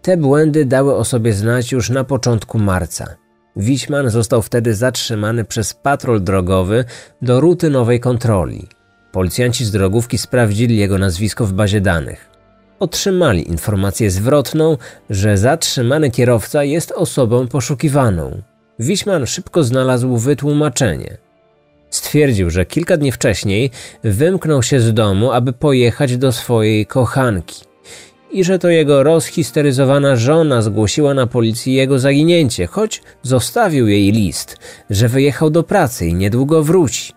Te 0.02 0.16
błędy 0.16 0.64
dały 0.64 0.94
o 0.94 1.04
sobie 1.04 1.32
znać 1.32 1.72
już 1.72 1.90
na 1.90 2.04
początku 2.04 2.58
marca. 2.58 3.16
Wiśman 3.56 4.10
został 4.10 4.42
wtedy 4.42 4.74
zatrzymany 4.74 5.44
przez 5.44 5.74
patrol 5.74 6.22
drogowy 6.22 6.84
do 7.22 7.40
rutynowej 7.40 8.00
kontroli. 8.00 8.68
Policjanci 9.16 9.64
z 9.64 9.70
drogówki 9.70 10.18
sprawdzili 10.18 10.76
jego 10.76 10.98
nazwisko 10.98 11.46
w 11.46 11.52
bazie 11.52 11.81
danych. 11.81 12.31
Otrzymali 12.81 13.48
informację 13.48 14.11
zwrotną, 14.11 14.76
że 15.11 15.38
zatrzymany 15.38 16.11
kierowca 16.11 16.64
jest 16.64 16.92
osobą 16.92 17.48
poszukiwaną. 17.48 18.42
Wiśman 18.79 19.26
szybko 19.26 19.64
znalazł 19.64 20.16
wytłumaczenie. 20.16 21.16
Stwierdził, 21.90 22.50
że 22.50 22.66
kilka 22.66 22.96
dni 22.96 23.12
wcześniej 23.12 23.70
wymknął 24.05 24.62
się 24.62 24.81
z 24.81 24.94
domu, 24.94 25.33
aby 25.33 25.52
pojechać 25.52 26.16
do 26.16 26.33
swojej 26.33 26.87
kochanki 26.87 27.64
i 28.33 28.44
że 28.44 28.59
to 28.59 28.68
jego 28.68 29.02
rozhisteryzowana 29.02 30.16
żona 30.16 30.62
zgłosiła 30.62 31.14
na 31.14 31.26
policji 31.26 31.74
jego 31.74 31.98
zaginięcie, 31.98 32.66
choć 32.66 33.02
zostawił 33.22 33.88
jej 33.88 34.12
list, 34.12 34.57
że 34.90 35.09
wyjechał 35.09 35.50
do 35.50 35.62
pracy 35.62 36.07
i 36.07 36.14
niedługo 36.14 36.62
wróci. 36.62 37.15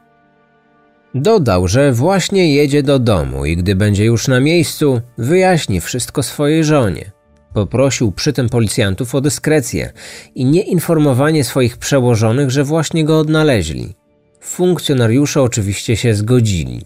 Dodał, 1.15 1.67
że 1.67 1.93
właśnie 1.93 2.53
jedzie 2.53 2.83
do 2.83 2.99
domu 2.99 3.45
i 3.45 3.57
gdy 3.57 3.75
będzie 3.75 4.05
już 4.05 4.27
na 4.27 4.39
miejscu, 4.39 5.01
wyjaśni 5.17 5.81
wszystko 5.81 6.23
swojej 6.23 6.63
żonie. 6.63 7.11
Poprosił 7.53 8.11
przy 8.11 8.33
tym 8.33 8.49
policjantów 8.49 9.15
o 9.15 9.21
dyskrecję 9.21 9.91
i 10.35 10.45
nieinformowanie 10.45 11.43
swoich 11.43 11.77
przełożonych, 11.77 12.51
że 12.51 12.63
właśnie 12.63 13.05
go 13.05 13.19
odnaleźli. 13.19 13.95
Funkcjonariusze 14.41 15.41
oczywiście 15.41 15.95
się 15.95 16.13
zgodzili. 16.13 16.85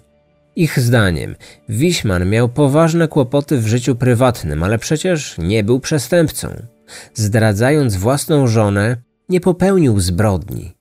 Ich 0.56 0.80
zdaniem 0.80 1.36
Wiśman 1.70 2.30
miał 2.30 2.50
poważne 2.50 3.08
kłopoty 3.08 3.58
w 3.58 3.68
życiu 3.68 3.96
prywatnym, 3.96 4.64
ale 4.64 4.78
przecież 4.78 5.36
nie 5.38 5.64
był 5.64 5.80
przestępcą. 5.80 6.48
Zdradzając 7.14 7.96
własną 7.96 8.48
żonę, 8.48 8.98
nie 9.30 9.42
popełnił 9.42 10.00
zbrodni. 10.00 10.74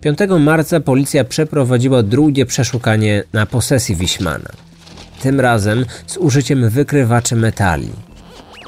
5 0.00 0.18
marca 0.38 0.80
policja 0.80 1.24
przeprowadziła 1.24 2.02
drugie 2.02 2.46
przeszukanie 2.46 3.24
na 3.32 3.46
posesji 3.46 3.96
Wiśmana. 3.96 4.50
Tym 5.22 5.40
razem 5.40 5.84
z 6.06 6.16
użyciem 6.16 6.68
wykrywaczy 6.68 7.36
metali. 7.36 7.90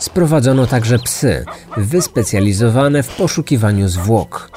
Sprowadzono 0.00 0.66
także 0.66 0.98
psy, 0.98 1.44
wyspecjalizowane 1.76 3.02
w 3.02 3.16
poszukiwaniu 3.16 3.88
zwłok. 3.88 4.50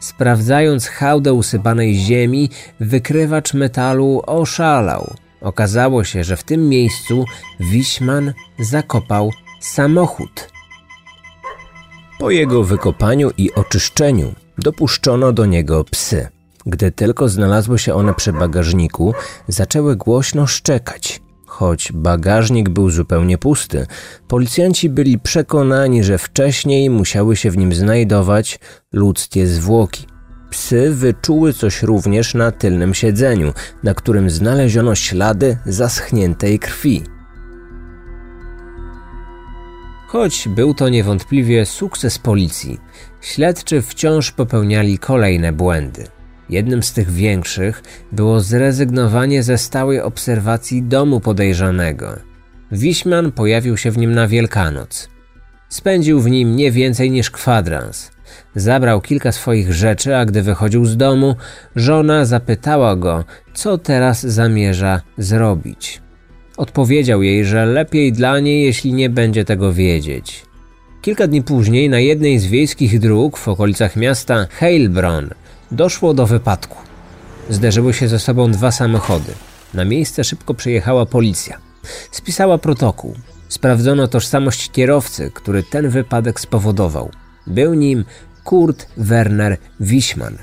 Sprawdzając 0.00 0.86
hałdę 0.86 1.32
usypanej 1.32 1.94
ziemi, 1.94 2.50
wykrywacz 2.80 3.54
metalu 3.54 4.22
oszalał. 4.26 5.14
Okazało 5.40 6.04
się, 6.04 6.24
że 6.24 6.36
w 6.36 6.44
tym 6.44 6.68
miejscu 6.68 7.24
Wiśman 7.60 8.32
zakopał 8.58 9.30
samochód. 9.60 10.48
Po 12.18 12.30
jego 12.30 12.64
wykopaniu 12.64 13.30
i 13.36 13.54
oczyszczeniu 13.54 14.34
Dopuszczono 14.58 15.32
do 15.32 15.46
niego 15.46 15.84
psy. 15.84 16.28
Gdy 16.66 16.92
tylko 16.92 17.28
znalazły 17.28 17.78
się 17.78 17.94
one 17.94 18.14
przy 18.14 18.32
bagażniku, 18.32 19.14
zaczęły 19.48 19.96
głośno 19.96 20.46
szczekać. 20.46 21.20
Choć 21.46 21.92
bagażnik 21.92 22.68
był 22.68 22.90
zupełnie 22.90 23.38
pusty, 23.38 23.86
policjanci 24.28 24.90
byli 24.90 25.18
przekonani, 25.18 26.04
że 26.04 26.18
wcześniej 26.18 26.90
musiały 26.90 27.36
się 27.36 27.50
w 27.50 27.56
nim 27.56 27.74
znajdować 27.74 28.58
ludzkie 28.92 29.46
zwłoki. 29.46 30.06
Psy 30.50 30.94
wyczuły 30.94 31.52
coś 31.52 31.82
również 31.82 32.34
na 32.34 32.52
tylnym 32.52 32.94
siedzeniu, 32.94 33.52
na 33.82 33.94
którym 33.94 34.30
znaleziono 34.30 34.94
ślady 34.94 35.58
zaschniętej 35.66 36.58
krwi. 36.58 37.02
Choć 40.08 40.48
był 40.48 40.74
to 40.74 40.88
niewątpliwie 40.88 41.66
sukces 41.66 42.18
policji, 42.18 42.80
śledczy 43.20 43.82
wciąż 43.82 44.32
popełniali 44.32 44.98
kolejne 44.98 45.52
błędy. 45.52 46.04
Jednym 46.48 46.82
z 46.82 46.92
tych 46.92 47.10
większych 47.10 47.82
było 48.12 48.40
zrezygnowanie 48.40 49.42
ze 49.42 49.58
stałej 49.58 50.00
obserwacji 50.00 50.82
domu 50.82 51.20
podejrzanego. 51.20 52.16
Wiśman 52.72 53.32
pojawił 53.32 53.76
się 53.76 53.90
w 53.90 53.98
nim 53.98 54.12
na 54.12 54.28
Wielkanoc. 54.28 55.08
Spędził 55.68 56.20
w 56.20 56.30
nim 56.30 56.56
nie 56.56 56.72
więcej 56.72 57.10
niż 57.10 57.30
kwadrans. 57.30 58.10
Zabrał 58.54 59.00
kilka 59.00 59.32
swoich 59.32 59.72
rzeczy, 59.72 60.16
a 60.16 60.24
gdy 60.24 60.42
wychodził 60.42 60.84
z 60.84 60.96
domu, 60.96 61.36
żona 61.76 62.24
zapytała 62.24 62.96
go, 62.96 63.24
co 63.54 63.78
teraz 63.78 64.22
zamierza 64.26 65.02
zrobić. 65.18 66.02
Odpowiedział 66.56 67.22
jej, 67.22 67.44
że 67.44 67.66
lepiej 67.66 68.12
dla 68.12 68.40
niej, 68.40 68.64
jeśli 68.64 68.92
nie 68.92 69.10
będzie 69.10 69.44
tego 69.44 69.72
wiedzieć. 69.72 70.47
Kilka 71.02 71.26
dni 71.26 71.42
później 71.42 71.88
na 71.88 71.98
jednej 71.98 72.38
z 72.38 72.46
wiejskich 72.46 72.98
dróg 73.00 73.38
w 73.38 73.48
okolicach 73.48 73.96
miasta 73.96 74.46
Heilbronn 74.50 75.30
doszło 75.70 76.14
do 76.14 76.26
wypadku. 76.26 76.76
Zderzyły 77.50 77.94
się 77.94 78.08
ze 78.08 78.18
sobą 78.18 78.50
dwa 78.50 78.70
samochody. 78.70 79.32
Na 79.74 79.84
miejsce 79.84 80.24
szybko 80.24 80.54
przyjechała 80.54 81.06
policja. 81.06 81.58
Spisała 82.10 82.58
protokół. 82.58 83.14
Sprawdzono 83.48 84.08
tożsamość 84.08 84.70
kierowcy, 84.70 85.30
który 85.34 85.62
ten 85.62 85.88
wypadek 85.88 86.40
spowodował. 86.40 87.10
Był 87.46 87.74
nim 87.74 88.04
Kurt 88.44 88.86
Werner 88.96 89.56
Wiśman, 89.80 90.38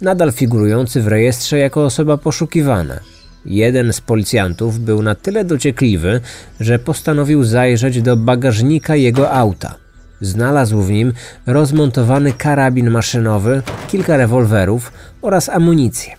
nadal 0.00 0.32
figurujący 0.32 1.02
w 1.02 1.08
rejestrze 1.08 1.58
jako 1.58 1.84
osoba 1.84 2.16
poszukiwana. 2.16 3.00
Jeden 3.46 3.92
z 3.92 4.00
policjantów 4.00 4.78
był 4.78 5.02
na 5.02 5.14
tyle 5.14 5.44
dociekliwy, 5.44 6.20
że 6.60 6.78
postanowił 6.78 7.44
zajrzeć 7.44 8.02
do 8.02 8.16
bagażnika 8.16 8.96
jego 8.96 9.30
auta. 9.30 9.83
Znalazł 10.24 10.80
w 10.80 10.90
nim 10.90 11.12
rozmontowany 11.46 12.32
karabin 12.32 12.90
maszynowy, 12.90 13.62
kilka 13.88 14.16
rewolwerów 14.16 14.92
oraz 15.22 15.48
amunicję. 15.48 16.16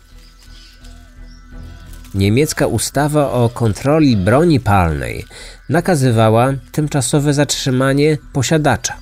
Niemiecka 2.14 2.68
ustawa 2.68 3.32
o 3.32 3.50
kontroli 3.50 4.18
broni 4.18 4.60
palnej 4.60 5.26
nakazywała 5.70 6.54
tymczasowe 6.72 7.34
zatrzymanie 7.34 8.18
posiadacza. 8.34 8.98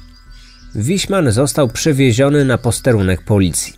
Wiśman 0.75 1.31
został 1.31 1.67
przewieziony 1.67 2.45
na 2.45 2.57
posterunek 2.57 3.21
policji. 3.25 3.73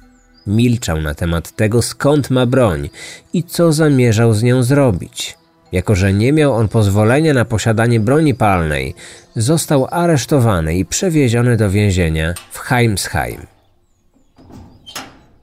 Milczał 0.47 1.01
na 1.01 1.15
temat 1.15 1.55
tego, 1.55 1.81
skąd 1.81 2.29
ma 2.29 2.45
broń 2.45 2.89
i 3.33 3.43
co 3.43 3.73
zamierzał 3.73 4.33
z 4.33 4.43
nią 4.43 4.63
zrobić. 4.63 5.37
Jako, 5.71 5.95
że 5.95 6.13
nie 6.13 6.33
miał 6.33 6.53
on 6.53 6.67
pozwolenia 6.67 7.33
na 7.33 7.45
posiadanie 7.45 7.99
broni 7.99 8.33
palnej, 8.33 8.95
został 9.35 9.87
aresztowany 9.91 10.77
i 10.77 10.85
przewieziony 10.85 11.57
do 11.57 11.69
więzienia 11.69 12.33
w 12.51 12.59
Heimsheim. 12.59 13.41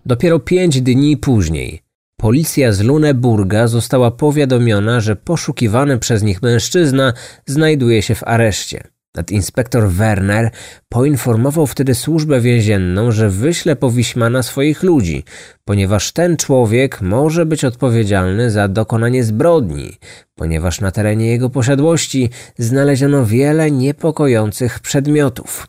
Dopiero 0.07 0.39
pięć 0.39 0.81
dni 0.81 1.17
później 1.17 1.83
policja 2.23 2.73
z 2.73 2.81
Luneburga 2.81 3.67
została 3.67 4.11
powiadomiona, 4.11 5.01
że 5.01 5.17
poszukiwany 5.17 5.99
przez 5.99 6.23
nich 6.23 6.43
mężczyzna 6.43 7.13
znajduje 7.47 8.03
się 8.03 8.15
w 8.15 8.25
areszcie. 8.25 8.83
Nadinspektor 9.17 9.89
Werner 9.89 10.51
poinformował 10.89 11.67
wtedy 11.67 11.95
służbę 11.95 12.41
więzienną, 12.41 13.13
że 13.13 13.31
wyśle 13.31 13.77
po 13.77 13.91
Wiśmana 13.91 14.43
swoich 14.43 14.83
ludzi, 14.83 15.25
ponieważ 15.65 16.13
ten 16.13 16.37
człowiek 16.37 17.01
może 17.01 17.47
być 17.47 17.65
odpowiedzialny 17.65 18.51
za 18.51 18.69
dokonanie 18.69 19.25
zbrodni, 19.25 19.99
ponieważ 20.35 20.81
na 20.81 20.91
terenie 20.91 21.27
jego 21.27 21.51
posiadłości 21.51 22.31
znaleziono 22.59 23.27
wiele 23.27 23.71
niepokojących 23.71 24.81
przedmiotów. 24.81 25.67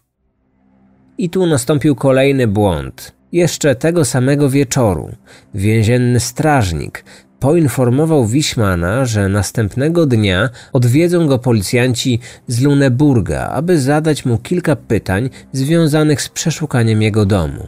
I 1.18 1.30
tu 1.30 1.46
nastąpił 1.46 1.96
kolejny 1.96 2.48
błąd. 2.48 3.16
Jeszcze 3.32 3.76
tego 3.76 4.06
samego 4.06 4.50
wieczoru 4.50 5.12
więzienny 5.54 6.20
strażnik 6.20 7.04
poinformował 7.44 8.28
Wiśmana, 8.28 9.06
że 9.06 9.30
następnego 9.30 10.06
dnia 10.06 10.50
odwiedzą 10.74 11.28
go 11.28 11.40
policjanci 11.40 12.20
z 12.48 12.62
Luneburga, 12.62 13.50
aby 13.50 13.80
zadać 13.80 14.26
mu 14.26 14.38
kilka 14.38 14.76
pytań 14.76 15.30
związanych 15.52 16.22
z 16.22 16.30
przeszukaniem 16.30 17.02
jego 17.02 17.26
domu. 17.26 17.68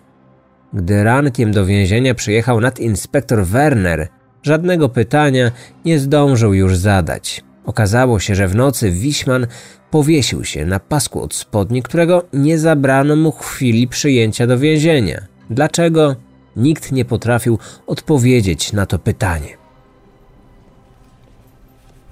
Gdy 0.74 1.04
rankiem 1.04 1.52
do 1.52 1.66
więzienia 1.66 2.16
przyjechał 2.16 2.62
nadinspektor 2.62 3.46
Werner, 3.46 4.08
żadnego 4.44 4.90
pytania 4.90 5.52
nie 5.86 6.00
zdążył 6.00 6.54
już 6.54 6.78
zadać. 6.78 7.44
Okazało 7.66 8.20
się, 8.20 8.36
że 8.36 8.48
w 8.48 8.56
nocy 8.56 8.92
Wiśman 8.92 9.48
powiesił 9.92 10.44
się 10.44 10.66
na 10.66 10.80
pasku 10.80 11.22
od 11.22 11.34
spodni, 11.34 11.84
którego 11.84 12.24
nie 12.34 12.60
zabrano 12.60 13.16
mu 13.16 13.32
chwili 13.32 13.88
przyjęcia 13.88 14.48
do 14.48 14.60
więzienia. 14.60 15.22
Dlaczego? 15.50 16.16
Nikt 16.56 16.92
nie 16.92 17.06
potrafił 17.06 17.60
odpowiedzieć 17.88 18.74
na 18.74 18.86
to 18.86 19.00
pytanie. 19.00 19.65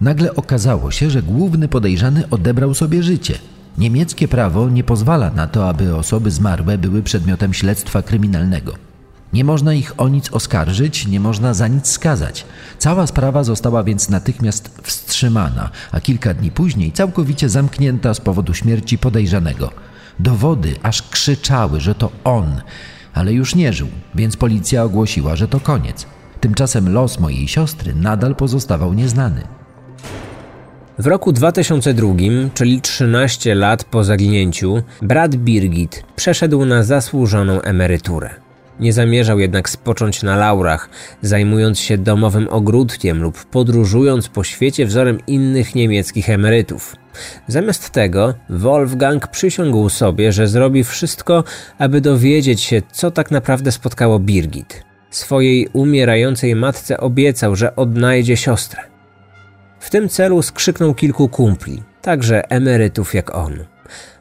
Nagle 0.04 0.36
okazało 0.36 0.92
się, 0.92 1.10
że 1.10 1.22
główny 1.22 1.68
podejrzany 1.68 2.30
odebrał 2.30 2.74
sobie 2.74 3.04
życie. 3.04 3.38
Niemieckie 3.78 4.28
prawo 4.28 4.70
nie 4.70 4.84
pozwala 4.84 5.30
na 5.30 5.48
to, 5.48 5.70
aby 5.70 5.96
osoby 5.96 6.32
zmarłe 6.32 6.78
były 6.78 7.04
przedmiotem 7.04 7.54
śledztwa 7.54 8.02
kryminalnego. 8.02 8.74
Nie 9.34 9.44
można 9.44 9.74
ich 9.74 10.02
o 10.02 10.10
nic 10.10 10.34
oskarżyć, 10.34 11.08
nie 11.08 11.20
można 11.20 11.54
za 11.54 11.68
nic 11.68 11.88
skazać. 11.88 12.46
Cała 12.78 13.08
sprawa 13.08 13.44
została 13.44 13.84
więc 13.84 14.10
natychmiast 14.10 14.80
wstrzymana, 14.84 15.70
a 15.92 16.02
kilka 16.02 16.34
dni 16.34 16.52
później 16.52 16.92
całkowicie 16.92 17.50
zamknięta 17.50 18.14
z 18.14 18.22
powodu 18.22 18.54
śmierci 18.54 18.98
podejrzanego. 18.98 19.72
Dowody 20.20 20.76
aż 20.82 21.02
krzyczały, 21.02 21.80
że 21.80 21.96
to 21.96 22.12
on, 22.24 22.62
ale 23.14 23.34
już 23.34 23.56
nie 23.56 23.74
żył, 23.74 23.88
więc 24.16 24.38
policja 24.38 24.84
ogłosiła, 24.84 25.36
że 25.36 25.48
to 25.48 25.60
koniec. 25.60 26.06
Tymczasem 26.40 26.94
los 26.94 27.20
mojej 27.20 27.48
siostry 27.48 27.96
nadal 27.96 28.36
pozostawał 28.36 28.94
nieznany. 28.94 29.63
W 31.00 31.08
roku 31.08 31.32
2002, 31.32 32.14
czyli 32.54 32.82
13 32.82 33.56
lat 33.56 33.84
po 33.84 34.04
zaginięciu, 34.04 34.82
brat 35.02 35.36
Birgit 35.36 36.04
przeszedł 36.16 36.66
na 36.66 36.84
zasłużoną 36.84 37.62
emeryturę. 37.62 38.30
Nie 38.80 38.94
zamierzał 38.94 39.40
jednak 39.40 39.70
spocząć 39.70 40.24
na 40.24 40.38
laurach, 40.38 40.90
zajmując 41.22 41.80
się 41.80 41.98
domowym 41.98 42.48
ogródkiem 42.50 43.22
lub 43.22 43.46
podróżując 43.46 44.28
po 44.28 44.44
świecie 44.44 44.86
wzorem 44.86 45.18
innych 45.28 45.76
niemieckich 45.76 46.30
emerytów. 46.30 46.96
Zamiast 47.48 47.90
tego, 47.90 48.34
Wolfgang 48.50 49.28
przysiągł 49.28 49.90
sobie, 49.90 50.32
że 50.32 50.48
zrobi 50.48 50.84
wszystko, 50.84 51.44
aby 51.78 52.02
dowiedzieć 52.02 52.62
się, 52.62 52.82
co 52.92 53.12
tak 53.12 53.32
naprawdę 53.32 53.72
spotkało 53.72 54.20
Birgit. 54.20 54.84
Swojej 55.10 55.68
umierającej 55.74 56.56
matce 56.56 56.98
obiecał, 56.98 57.56
że 57.56 57.76
odnajdzie 57.76 58.38
siostrę. 58.38 58.93
W 59.84 59.90
tym 59.90 60.10
celu 60.10 60.42
skrzyknął 60.42 60.94
kilku 60.94 61.30
kumpli, 61.30 61.84
także 62.02 62.52
emerytów 62.52 63.14
jak 63.14 63.36
on. 63.36 63.66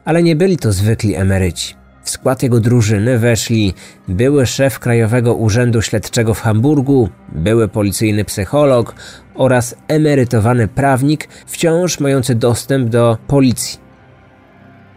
Ale 0.05 0.23
nie 0.23 0.35
byli 0.35 0.57
to 0.57 0.71
zwykli 0.71 1.15
emeryci. 1.15 1.75
W 2.03 2.09
skład 2.09 2.43
jego 2.43 2.59
drużyny 2.59 3.19
weszli 3.19 3.73
były 4.07 4.45
szef 4.45 4.79
Krajowego 4.79 5.33
Urzędu 5.35 5.81
Śledczego 5.81 6.33
w 6.33 6.41
Hamburgu, 6.41 7.09
były 7.29 7.67
policyjny 7.67 8.25
psycholog 8.25 8.95
oraz 9.35 9.75
emerytowany 9.87 10.67
prawnik 10.67 11.27
wciąż 11.45 11.99
mający 11.99 12.35
dostęp 12.35 12.89
do 12.89 13.17
policji. 13.27 13.79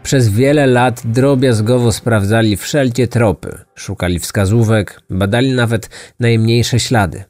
Przez 0.03 0.29
wiele 0.29 0.67
lat 0.67 1.01
drobiazgowo 1.05 1.91
sprawdzali 1.91 2.57
wszelkie 2.57 3.07
tropy, 3.07 3.57
szukali 3.75 4.19
wskazówek, 4.19 5.01
badali 5.09 5.53
nawet 5.53 5.89
najmniejsze 6.19 6.79
ślady. 6.79 7.23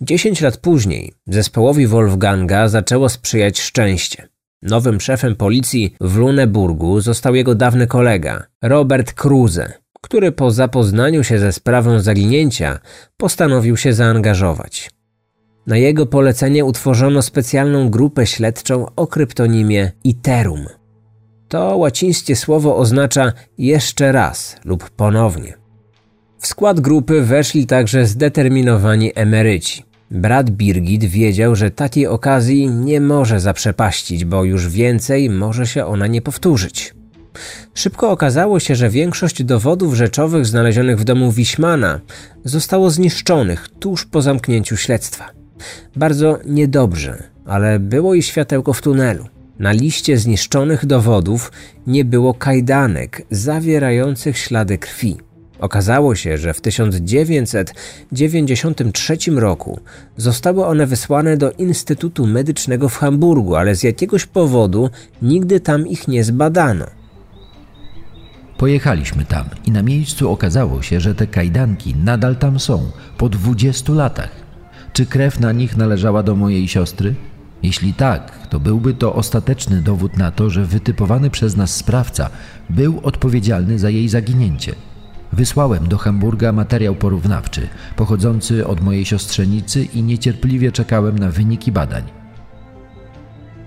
Dziesięć 0.00 0.40
lat 0.40 0.56
później 0.56 1.12
zespołowi 1.26 1.86
Wolfganga 1.86 2.68
zaczęło 2.68 3.08
sprzyjać 3.08 3.60
szczęście. 3.60 4.28
Nowym 4.62 5.00
szefem 5.00 5.36
policji 5.36 5.94
w 6.00 6.16
Luneburgu 6.16 7.00
został 7.00 7.34
jego 7.34 7.54
dawny 7.54 7.86
kolega, 7.86 8.46
Robert 8.62 9.12
Kruse, 9.12 9.72
który 10.00 10.32
po 10.32 10.50
zapoznaniu 10.50 11.24
się 11.24 11.38
ze 11.38 11.52
sprawą 11.52 12.00
zaginięcia 12.00 12.78
postanowił 13.16 13.76
się 13.76 13.92
zaangażować. 13.92 14.90
Na 15.66 15.76
jego 15.76 16.06
polecenie 16.06 16.64
utworzono 16.64 17.22
specjalną 17.22 17.90
grupę 17.90 18.26
śledczą 18.26 18.86
o 18.96 19.06
kryptonimie 19.06 19.92
Iterum. 20.04 20.66
To 21.48 21.76
łacińskie 21.76 22.36
słowo 22.36 22.76
oznacza 22.76 23.32
jeszcze 23.58 24.12
raz 24.12 24.56
lub 24.64 24.90
ponownie. 24.90 25.65
W 26.38 26.46
skład 26.46 26.80
grupy 26.80 27.22
weszli 27.22 27.66
także 27.66 28.06
zdeterminowani 28.06 29.12
emeryci. 29.14 29.84
Brat 30.10 30.50
Birgit 30.50 31.04
wiedział, 31.04 31.56
że 31.56 31.70
takiej 31.70 32.06
okazji 32.06 32.68
nie 32.70 33.00
może 33.00 33.40
zaprzepaścić, 33.40 34.24
bo 34.24 34.44
już 34.44 34.68
więcej 34.68 35.30
może 35.30 35.66
się 35.66 35.86
ona 35.86 36.06
nie 36.06 36.22
powtórzyć. 36.22 36.94
Szybko 37.74 38.10
okazało 38.10 38.60
się, 38.60 38.76
że 38.76 38.90
większość 38.90 39.42
dowodów 39.42 39.94
rzeczowych 39.94 40.46
znalezionych 40.46 40.98
w 40.98 41.04
domu 41.04 41.32
Wiśmana 41.32 42.00
zostało 42.44 42.90
zniszczonych 42.90 43.68
tuż 43.80 44.06
po 44.06 44.22
zamknięciu 44.22 44.76
śledztwa. 44.76 45.30
Bardzo 45.96 46.38
niedobrze, 46.44 47.22
ale 47.46 47.78
było 47.78 48.14
i 48.14 48.22
światełko 48.22 48.72
w 48.72 48.82
tunelu. 48.82 49.24
Na 49.58 49.72
liście 49.72 50.18
zniszczonych 50.18 50.86
dowodów 50.86 51.52
nie 51.86 52.04
było 52.04 52.34
kajdanek 52.34 53.22
zawierających 53.30 54.38
ślady 54.38 54.78
krwi. 54.78 55.16
Okazało 55.58 56.14
się, 56.14 56.38
że 56.38 56.54
w 56.54 56.60
1993 56.60 59.16
roku 59.30 59.80
zostały 60.16 60.66
one 60.66 60.86
wysłane 60.86 61.36
do 61.36 61.52
Instytutu 61.52 62.26
Medycznego 62.26 62.88
w 62.88 62.96
Hamburgu, 62.96 63.56
ale 63.56 63.74
z 63.74 63.82
jakiegoś 63.82 64.26
powodu 64.26 64.90
nigdy 65.22 65.60
tam 65.60 65.88
ich 65.88 66.08
nie 66.08 66.24
zbadano. 66.24 66.86
Pojechaliśmy 68.58 69.24
tam 69.24 69.44
i 69.64 69.70
na 69.70 69.82
miejscu 69.82 70.30
okazało 70.30 70.82
się, 70.82 71.00
że 71.00 71.14
te 71.14 71.26
kajdanki 71.26 71.94
nadal 71.94 72.36
tam 72.36 72.60
są, 72.60 72.90
po 73.18 73.28
20 73.28 73.92
latach. 73.92 74.30
Czy 74.92 75.06
krew 75.06 75.40
na 75.40 75.52
nich 75.52 75.76
należała 75.76 76.22
do 76.22 76.36
mojej 76.36 76.68
siostry? 76.68 77.14
Jeśli 77.62 77.94
tak, 77.94 78.48
to 78.48 78.60
byłby 78.60 78.94
to 78.94 79.14
ostateczny 79.14 79.82
dowód 79.82 80.16
na 80.16 80.30
to, 80.30 80.50
że 80.50 80.64
wytypowany 80.64 81.30
przez 81.30 81.56
nas 81.56 81.76
sprawca 81.76 82.30
był 82.70 83.00
odpowiedzialny 83.02 83.78
za 83.78 83.90
jej 83.90 84.08
zaginięcie. 84.08 84.74
Wysłałem 85.36 85.88
do 85.88 85.98
Hamburga 85.98 86.52
materiał 86.52 86.94
porównawczy, 86.94 87.68
pochodzący 87.96 88.66
od 88.66 88.80
mojej 88.80 89.04
siostrzenicy 89.04 89.84
i 89.84 90.02
niecierpliwie 90.02 90.72
czekałem 90.72 91.18
na 91.18 91.30
wyniki 91.30 91.72
badań. 91.72 92.02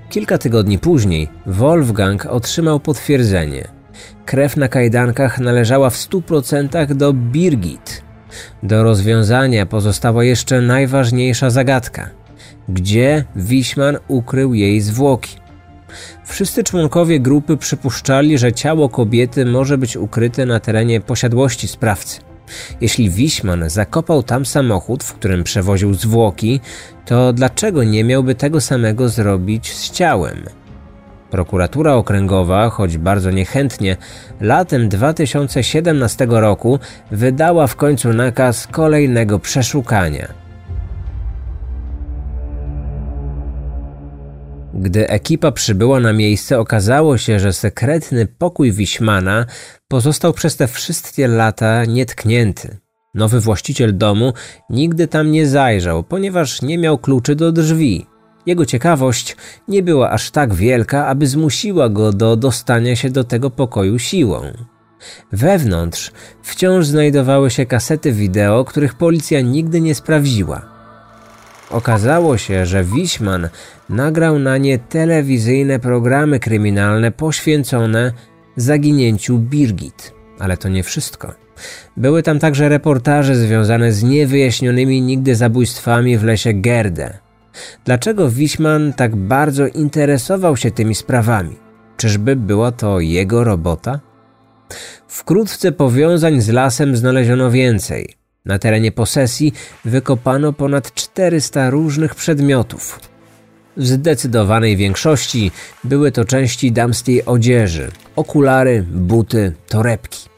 Kilka 0.10 0.38
tygodni 0.38 0.80
później 0.80 1.30
Wolfgang 1.46 2.26
otrzymał 2.26 2.80
potwierdzenie. 2.80 3.68
Krew 4.26 4.58
na 4.58 4.68
kajdankach 4.68 5.40
należała 5.40 5.90
w 5.90 5.96
100% 5.96 6.94
do 6.94 7.14
Birgit. 7.14 8.04
Do 8.64 8.84
rozwiązania 8.84 9.66
pozostała 9.66 10.24
jeszcze 10.24 10.62
najważniejsza 10.62 11.50
zagadka– 11.50 12.10
gdzie 12.70 13.26
Wiśman 13.36 13.98
ukrył 14.08 14.54
jej 14.54 14.82
zwłoki. 14.82 15.36
Wszyscy 16.26 16.64
członkowie 16.64 17.20
grupy 17.20 17.58
przypuszczali, 17.58 18.38
że 18.38 18.54
ciało 18.54 18.90
kobiety 18.90 19.46
może 19.46 19.78
być 19.78 19.98
ukryte 19.98 20.46
na 20.46 20.60
terenie 20.60 21.02
posiadłości 21.02 21.68
sprawcy. 21.68 22.22
Jeśli 22.82 23.10
Wiśman 23.10 23.70
zakopał 23.70 24.24
tam 24.24 24.46
samochód, 24.46 25.04
w 25.04 25.14
którym 25.14 25.44
przewoził 25.44 25.94
zwłoki, 25.94 26.60
to 27.06 27.34
dlaczego 27.34 27.84
nie 27.84 28.04
miałby 28.04 28.36
tego 28.36 28.62
samego 28.62 29.10
zrobić 29.10 29.74
z 29.74 29.92
ciałem? 29.92 30.44
Prokuratura 31.30 31.94
okręgowa, 31.94 32.70
choć 32.70 32.98
bardzo 32.98 33.32
niechętnie, 33.32 33.98
latem 34.42 34.90
2017 34.90 36.28
roku 36.30 36.80
wydała 37.12 37.68
w 37.68 37.76
końcu 37.76 38.14
nakaz 38.14 38.68
kolejnego 38.68 39.40
przeszukania. 39.40 40.39
Gdy 44.82 45.08
ekipa 45.10 45.52
przybyła 45.52 46.00
na 46.00 46.14
miejsce, 46.14 46.60
okazało 46.60 47.18
się, 47.18 47.40
że 47.40 47.54
sekretny 47.54 48.26
pokój 48.26 48.72
Wiśmana 48.72 49.46
pozostał 49.88 50.34
przez 50.34 50.56
te 50.56 50.68
wszystkie 50.68 51.28
lata 51.28 51.86
nietknięty. 51.86 52.78
Nowy 53.16 53.40
właściciel 53.40 53.98
domu 53.98 54.34
nigdy 54.70 55.08
tam 55.08 55.32
nie 55.32 55.48
zajrzał, 55.48 56.04
ponieważ 56.04 56.62
nie 56.62 56.78
miał 56.78 56.98
kluczy 56.98 57.36
do 57.36 57.52
drzwi. 57.52 58.06
Jego 58.46 58.66
ciekawość 58.66 59.36
nie 59.68 59.84
była 59.84 60.10
aż 60.10 60.32
tak 60.32 60.54
wielka, 60.54 61.08
aby 61.08 61.28
zmusiła 61.28 61.90
go 61.90 62.14
do 62.14 62.36
dostania 62.36 62.96
się 62.96 63.10
do 63.10 63.24
tego 63.24 63.50
pokoju 63.50 64.00
siłą. 64.00 64.42
Wewnątrz 65.32 66.12
wciąż 66.44 66.86
znajdowały 66.86 67.52
się 67.52 67.66
kasety 67.66 68.12
wideo, 68.12 68.66
których 68.66 68.96
policja 68.96 69.42
nigdy 69.42 69.82
nie 69.82 69.96
sprawdziła. 69.96 70.79
Okazało 71.70 72.38
się, 72.38 72.66
że 72.66 72.84
Wiśman 72.84 73.50
nagrał 73.90 74.40
na 74.40 74.58
nie 74.58 74.80
telewizyjne 74.80 75.80
programy 75.80 76.40
kryminalne 76.40 77.12
poświęcone 77.12 78.14
zaginięciu 78.56 79.40
Birgit. 79.40 80.14
Ale 80.40 80.58
to 80.58 80.70
nie 80.70 80.84
wszystko. 80.84 81.34
Były 81.98 82.24
tam 82.24 82.40
także 82.40 82.70
reportaże 82.70 83.36
związane 83.36 83.94
z 83.94 84.04
niewyjaśnionymi 84.04 85.02
nigdy 85.02 85.36
zabójstwami 85.36 86.18
w 86.18 86.24
lesie 86.24 86.54
Gerde. 86.54 87.18
Dlaczego 87.86 88.30
Wiśman 88.30 88.94
tak 88.94 89.16
bardzo 89.16 89.68
interesował 89.68 90.58
się 90.58 90.72
tymi 90.72 90.96
sprawami? 90.96 91.56
Czyżby 91.98 92.36
była 92.36 92.72
to 92.72 93.00
jego 93.00 93.44
robota? 93.44 94.00
Wkrótce 95.08 95.72
powiązań 95.72 96.42
z 96.42 96.50
lasem 96.50 96.96
znaleziono 96.96 97.52
więcej. 97.52 98.19
Na 98.46 98.60
terenie 98.60 98.92
posesji 98.92 99.54
wykopano 99.86 100.54
ponad 100.54 100.94
400 100.94 101.70
różnych 101.70 102.16
przedmiotów. 102.16 103.00
W 103.78 103.88
zdecydowanej 103.88 104.78
większości 104.78 105.52
były 105.84 106.12
to 106.12 106.26
części 106.26 106.72
damskiej 106.72 107.26
odzieży, 107.26 107.92
okulary, 108.16 108.86
buty, 108.92 109.54
torebki. 109.68 110.30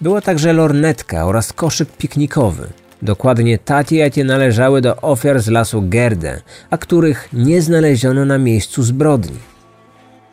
Była 0.00 0.20
także 0.20 0.52
lornetka 0.52 1.26
oraz 1.26 1.52
koszyk 1.52 1.88
piknikowy. 1.96 2.68
Dokładnie 3.02 3.58
takie, 3.58 3.96
jakie 3.96 4.24
należały 4.24 4.80
do 4.80 4.96
ofiar 4.96 5.40
z 5.40 5.48
lasu 5.48 5.82
Gerde, 5.88 6.40
a 6.70 6.78
których 6.78 7.28
nie 7.32 7.62
znaleziono 7.62 8.24
na 8.24 8.38
miejscu 8.38 8.82
zbrodni. 8.82 9.51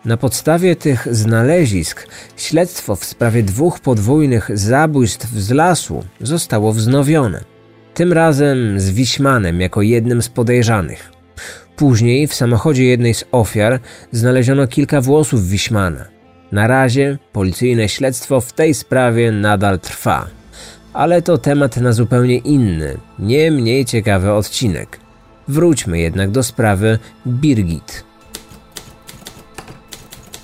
Na 0.09 0.17
podstawie 0.17 0.75
tych 0.75 1.07
znalezisk 1.11 2.07
śledztwo 2.37 2.95
w 2.95 3.05
sprawie 3.05 3.43
dwóch 3.43 3.79
podwójnych 3.79 4.49
zabójstw 4.53 5.29
z 5.29 5.51
lasu 5.51 6.03
zostało 6.21 6.73
wznowione. 6.73 7.43
Tym 7.93 8.13
razem 8.13 8.79
z 8.79 8.89
Wiśmanem 8.89 9.61
jako 9.61 9.81
jednym 9.81 10.21
z 10.21 10.29
podejrzanych. 10.29 11.11
Później 11.75 12.27
w 12.27 12.33
samochodzie 12.33 12.85
jednej 12.85 13.13
z 13.13 13.25
ofiar 13.31 13.79
znaleziono 14.11 14.67
kilka 14.67 15.01
włosów 15.01 15.49
Wiśmana. 15.49 16.05
Na 16.51 16.67
razie 16.67 17.17
policyjne 17.33 17.89
śledztwo 17.89 18.41
w 18.41 18.53
tej 18.53 18.73
sprawie 18.73 19.31
nadal 19.31 19.79
trwa. 19.79 20.27
Ale 20.93 21.21
to 21.21 21.37
temat 21.37 21.77
na 21.77 21.91
zupełnie 21.91 22.37
inny, 22.37 22.97
nie 23.19 23.51
mniej 23.51 23.85
ciekawy 23.85 24.31
odcinek. 24.31 24.99
Wróćmy 25.47 25.99
jednak 25.99 26.31
do 26.31 26.43
sprawy 26.43 26.99
Birgit. 27.27 28.08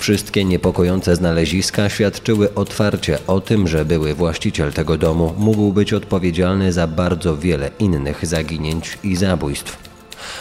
Wszystkie 0.06 0.45
niepokojące 0.45 1.16
znaleziska 1.16 1.89
świadczyły 1.89 2.53
otwarcie 2.53 3.18
o 3.28 3.41
tym, 3.41 3.68
że 3.68 3.86
były 3.86 4.14
właściciel 4.14 4.74
tego 4.74 4.97
domu 4.97 5.34
mógł 5.38 5.72
być 5.72 5.93
odpowiedzialny 5.93 6.74
za 6.74 6.88
bardzo 6.88 7.38
wiele 7.38 7.72
innych 7.80 8.26
zaginięć 8.26 8.97
i 9.03 9.16
zabójstw. 9.16 9.78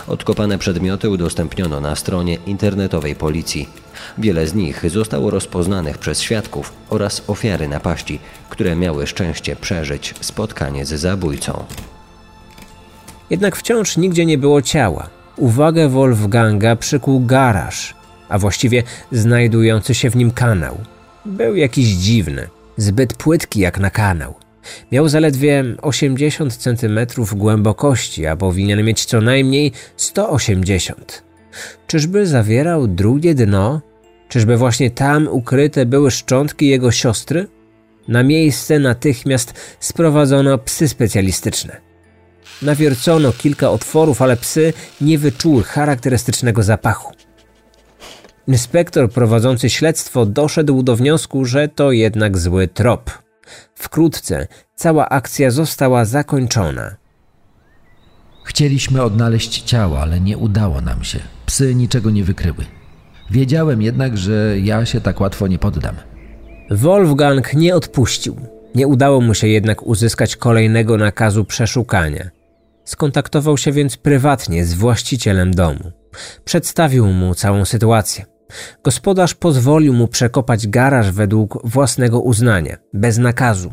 Odkopane 0.07 0.59
przedmioty 0.59 1.11
udostępniono 1.11 1.81
na 1.81 1.97
stronie 1.97 2.39
internetowej 2.47 3.15
policji. 3.15 3.69
Wiele 4.19 4.47
z 4.47 4.55
nich 4.55 4.91
zostało 4.91 5.31
rozpoznanych 5.31 5.99
przez 5.99 6.21
świadków 6.21 6.73
oraz 6.91 7.23
ofiary 7.27 7.69
napaści, 7.69 8.19
które 8.49 8.77
miały 8.77 9.07
szczęście 9.07 9.57
przeżyć 9.57 10.15
spotkanie 10.21 10.87
z 10.87 10.89
zabójcą. 10.89 11.65
Jednak 13.31 13.57
wciąż 13.57 13.97
nigdzie 13.97 14.27
nie 14.27 14.39
było 14.39 14.63
ciała. 14.63 15.07
Uwagę 15.37 15.89
Wolfganga 15.89 16.77
przykuł 16.77 17.27
garaż, 17.27 17.95
a 18.35 18.39
właściwie 18.39 18.83
znajdujący 19.13 19.95
się 19.95 20.11
w 20.11 20.17
nim 20.17 20.31
kanał. 20.31 20.79
Był 21.25 21.57
jakiś 21.57 21.89
dziwny, 21.89 22.49
zbyt 22.77 23.15
płytki 23.15 23.61
jak 23.61 23.79
na 23.79 23.91
kanał. 23.91 24.35
Miał 24.93 25.09
zaledwie 25.09 25.65
80 25.83 26.57
cm 26.57 26.99
głębokości, 27.33 28.27
a 28.27 28.37
powinien 28.37 28.85
mieć 28.85 29.05
co 29.05 29.21
najmniej 29.21 29.73
180. 29.97 31.23
Czyżby 31.87 32.27
zawierał 32.27 32.87
drugie 32.87 33.35
dno? 33.35 33.81
Czyżby 34.29 34.57
właśnie 34.57 34.91
tam 34.91 35.29
ukryte 35.29 35.87
były 35.87 36.11
szczątki 36.11 36.69
jego 36.69 36.91
siostry? 36.93 37.47
Na 38.09 38.23
miejsce 38.23 38.79
natychmiast 38.79 39.55
sprowadzono 39.81 40.59
psy 40.59 40.89
specjalistyczne. 40.89 41.81
Nawiercono 42.63 43.33
kilka 43.33 43.71
otworów, 43.71 44.23
ale 44.23 44.37
psy 44.37 44.73
nie 45.01 45.19
wyczuły 45.19 45.63
charakterystycznego 45.63 46.63
zapachu. 46.63 47.24
Inspektor 48.49 49.11
prowadzący 49.11 49.71
śledztwo 49.71 50.27
doszedł 50.27 50.83
do 50.83 50.97
wniosku, 50.97 51.45
że 51.45 51.69
to 51.69 51.93
jednak 51.93 52.39
zły 52.39 52.69
trop. 52.69 53.11
Wkrótce 53.75 54.47
cała 54.75 55.09
akcja 55.09 55.51
została 55.51 56.05
zakończona. 56.05 56.97
Chcieliśmy 58.45 59.03
odnaleźć 59.03 59.63
ciało, 59.63 60.01
ale 60.01 60.21
nie 60.21 60.39
udało 60.39 60.81
nam 60.81 61.05
się. 61.05 61.19
Psy 61.47 61.75
niczego 61.75 62.11
nie 62.11 62.25
wykryły. 62.25 62.65
Wiedziałem 63.31 63.83
jednak, 63.83 64.19
że 64.19 64.57
ja 64.61 64.87
się 64.87 65.01
tak 65.01 65.21
łatwo 65.21 65.47
nie 65.47 65.59
poddam. 65.59 65.97
Wolfgang 66.71 67.55
nie 67.55 67.75
odpuścił. 67.75 68.37
Nie 68.75 68.87
udało 68.87 69.21
mu 69.21 69.35
się 69.35 69.49
jednak 69.49 69.83
uzyskać 69.83 70.37
kolejnego 70.37 70.97
nakazu 70.97 71.45
przeszukania. 71.45 72.31
Skontaktował 72.85 73.59
się 73.59 73.73
więc 73.73 73.97
prywatnie 73.97 74.65
z 74.65 74.75
właścicielem 74.75 75.55
domu. 75.55 75.93
Przedstawił 76.45 77.07
mu 77.07 77.35
całą 77.35 77.65
sytuację. 77.65 78.34
Gospodarz 78.85 79.35
pozwolił 79.35 79.93
mu 79.93 80.09
przekopać 80.09 80.69
garaż 80.69 81.11
według 81.11 81.59
własnego 81.65 82.21
uznania, 82.21 82.77
bez 82.93 83.19
nakazu. 83.19 83.71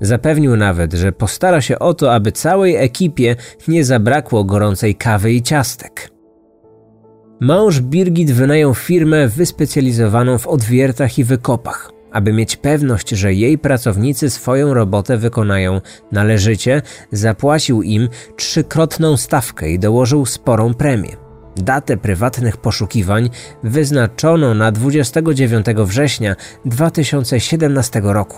Zapewnił 0.00 0.56
nawet, 0.56 0.92
że 0.92 1.12
postara 1.12 1.60
się 1.60 1.78
o 1.78 1.94
to, 1.94 2.14
aby 2.14 2.32
całej 2.32 2.76
ekipie 2.76 3.36
nie 3.68 3.84
zabrakło 3.84 4.44
gorącej 4.44 4.94
kawy 4.94 5.32
i 5.32 5.42
ciastek. 5.42 6.10
Mąż 7.40 7.80
Birgit 7.80 8.30
wynajął 8.30 8.74
firmę 8.74 9.28
wyspecjalizowaną 9.28 10.38
w 10.38 10.46
odwiertach 10.46 11.18
i 11.18 11.24
wykopach. 11.24 11.92
Aby 12.12 12.32
mieć 12.32 12.56
pewność, 12.56 13.08
że 13.08 13.34
jej 13.34 13.58
pracownicy 13.58 14.30
swoją 14.30 14.74
robotę 14.74 15.16
wykonają 15.16 15.80
należycie, 16.12 16.82
zapłacił 17.12 17.82
im 17.82 18.08
trzykrotną 18.36 19.16
stawkę 19.16 19.70
i 19.70 19.78
dołożył 19.78 20.26
sporą 20.26 20.74
premię. 20.74 21.27
Datę 21.58 21.96
prywatnych 21.96 22.56
poszukiwań 22.56 23.30
wyznaczono 23.62 24.54
na 24.54 24.72
29 24.72 25.66
września 25.66 26.36
2017 26.64 28.00
roku. 28.04 28.36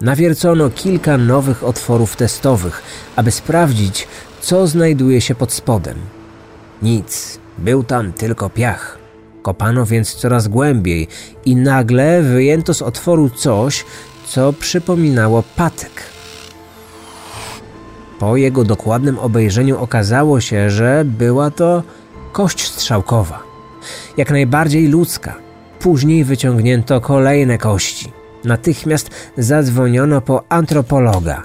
Nawiercono 0.00 0.70
kilka 0.70 1.18
nowych 1.18 1.64
otworów 1.64 2.16
testowych, 2.16 2.82
aby 3.16 3.30
sprawdzić, 3.30 4.08
co 4.40 4.66
znajduje 4.66 5.20
się 5.20 5.34
pod 5.34 5.52
spodem. 5.52 5.96
Nic, 6.82 7.38
był 7.58 7.84
tam 7.84 8.12
tylko 8.12 8.50
piach. 8.50 8.98
Kopano 9.42 9.86
więc 9.86 10.14
coraz 10.14 10.48
głębiej 10.48 11.08
i 11.44 11.56
nagle 11.56 12.22
wyjęto 12.22 12.74
z 12.74 12.82
otworu 12.82 13.30
coś, 13.30 13.84
co 14.26 14.52
przypominało 14.52 15.42
patyk. 15.56 16.02
Po 18.20 18.36
jego 18.36 18.64
dokładnym 18.64 19.18
obejrzeniu 19.18 19.78
okazało 19.78 20.40
się, 20.40 20.70
że 20.70 21.02
była 21.04 21.50
to 21.50 21.82
kość 22.32 22.66
strzałkowa, 22.68 23.42
jak 24.16 24.30
najbardziej 24.30 24.88
ludzka. 24.88 25.34
Później 25.78 26.24
wyciągnięto 26.24 27.00
kolejne 27.00 27.58
kości. 27.58 28.12
Natychmiast 28.44 29.10
zadzwoniono 29.38 30.20
po 30.20 30.44
antropologa. 30.48 31.42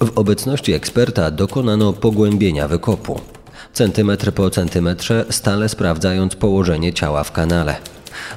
W 0.00 0.18
obecności 0.18 0.72
eksperta 0.72 1.30
dokonano 1.30 1.92
pogłębienia 1.92 2.68
wykopu. 2.68 3.20
Centymetr 3.72 4.32
po 4.32 4.50
centymetrze, 4.50 5.24
stale 5.30 5.68
sprawdzając 5.68 6.36
położenie 6.36 6.92
ciała 6.92 7.24
w 7.24 7.32
kanale. 7.32 7.76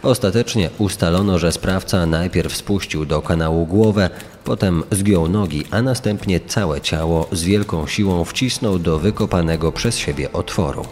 Ostatecznie 0.04 0.70
ustalono, 0.78 1.40
że 1.40 1.52
sprawca 1.52 2.06
najpierw 2.06 2.58
spuścił 2.58 3.06
do 3.06 3.22
kanału 3.22 3.66
głowę, 3.66 4.10
potem 4.44 4.84
zgiął 4.92 5.28
nogi, 5.28 5.64
a 5.72 5.82
następnie 5.82 6.40
całe 6.40 6.82
ciało 6.82 7.28
z 7.32 7.44
wielką 7.44 7.88
siłą 7.88 8.24
wcisnął 8.24 8.80
do 8.80 9.00
wykopanego 9.00 9.72
przez 9.72 9.98
siebie 9.98 10.34
otworu. 10.34 10.86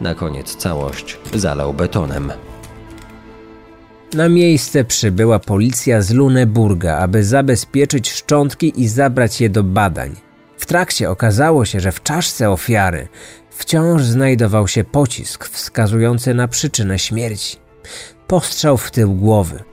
Na 0.00 0.14
koniec 0.14 0.56
całość 0.56 1.18
zalał 1.34 1.74
betonem. 1.74 2.32
Na 4.14 4.28
miejsce 4.28 4.84
przybyła 4.84 5.38
policja 5.38 6.02
z 6.02 6.10
Luneburga, 6.10 6.98
aby 6.98 7.24
zabezpieczyć 7.24 8.10
szczątki 8.10 8.82
i 8.82 8.88
zabrać 8.88 9.40
je 9.40 9.50
do 9.50 9.62
badań. 9.62 10.16
W 10.56 10.66
trakcie 10.66 11.10
okazało 11.10 11.64
się, 11.64 11.80
że 11.80 11.92
w 11.92 12.02
czaszce 12.02 12.50
ofiary 12.50 13.08
wciąż 13.50 14.02
znajdował 14.02 14.68
się 14.68 14.84
pocisk 14.84 15.48
wskazujący 15.48 16.34
na 16.34 16.48
przyczynę 16.48 16.98
śmierci. 16.98 17.56
Postrzał 18.26 18.76
w 18.76 18.90
tył 18.90 19.14
głowy. 19.14 19.64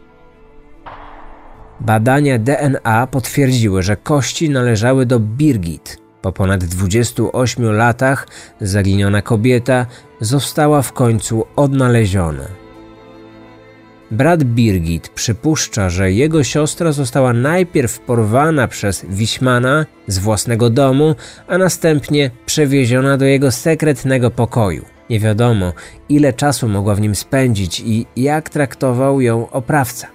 Badania 1.79 2.39
DNA 2.39 3.07
potwierdziły, 3.07 3.83
że 3.83 3.97
kości 3.97 4.49
należały 4.49 5.05
do 5.05 5.19
Birgit. 5.19 5.97
Po 6.21 6.31
ponad 6.31 6.63
28 6.63 7.71
latach 7.71 8.27
zaginiona 8.61 9.21
kobieta 9.21 9.85
została 10.19 10.81
w 10.81 10.93
końcu 10.93 11.45
odnaleziona. 11.55 12.43
Brat 14.11 14.43
Birgit 14.43 15.09
przypuszcza, 15.09 15.89
że 15.89 16.11
jego 16.11 16.43
siostra 16.43 16.91
została 16.91 17.33
najpierw 17.33 17.99
porwana 17.99 18.67
przez 18.67 19.05
Wiśmana 19.09 19.85
z 20.07 20.19
własnego 20.19 20.69
domu, 20.69 21.15
a 21.47 21.57
następnie 21.57 22.31
przewieziona 22.45 23.17
do 23.17 23.25
jego 23.25 23.51
sekretnego 23.51 24.31
pokoju. 24.31 24.85
Nie 25.11 25.19
wiadomo, 25.19 25.73
ile 26.09 26.33
czasu 26.33 26.67
mogła 26.67 26.95
w 26.95 27.01
nim 27.01 27.15
spędzić 27.15 27.79
i 27.79 28.05
jak 28.15 28.49
traktował 28.49 29.21
ją 29.21 29.49
oprawca. 29.49 30.07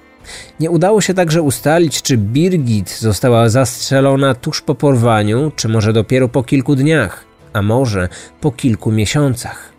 Nie 0.61 0.71
udało 0.71 1.01
się 1.01 1.15
także 1.15 1.43
ustalić, 1.43 2.03
czy 2.03 2.17
Birgit 2.17 2.99
została 2.99 3.49
zastrzelona 3.49 4.35
tuż 4.35 4.61
po 4.61 4.75
porwaniu, 4.75 5.53
czy 5.57 5.69
może 5.69 5.93
dopiero 5.93 6.29
po 6.29 6.43
kilku 6.43 6.77
dniach, 6.77 7.25
a 7.53 7.63
może 7.63 8.09
po 8.41 8.53
kilku 8.53 8.93
miesiącach. 8.93 9.76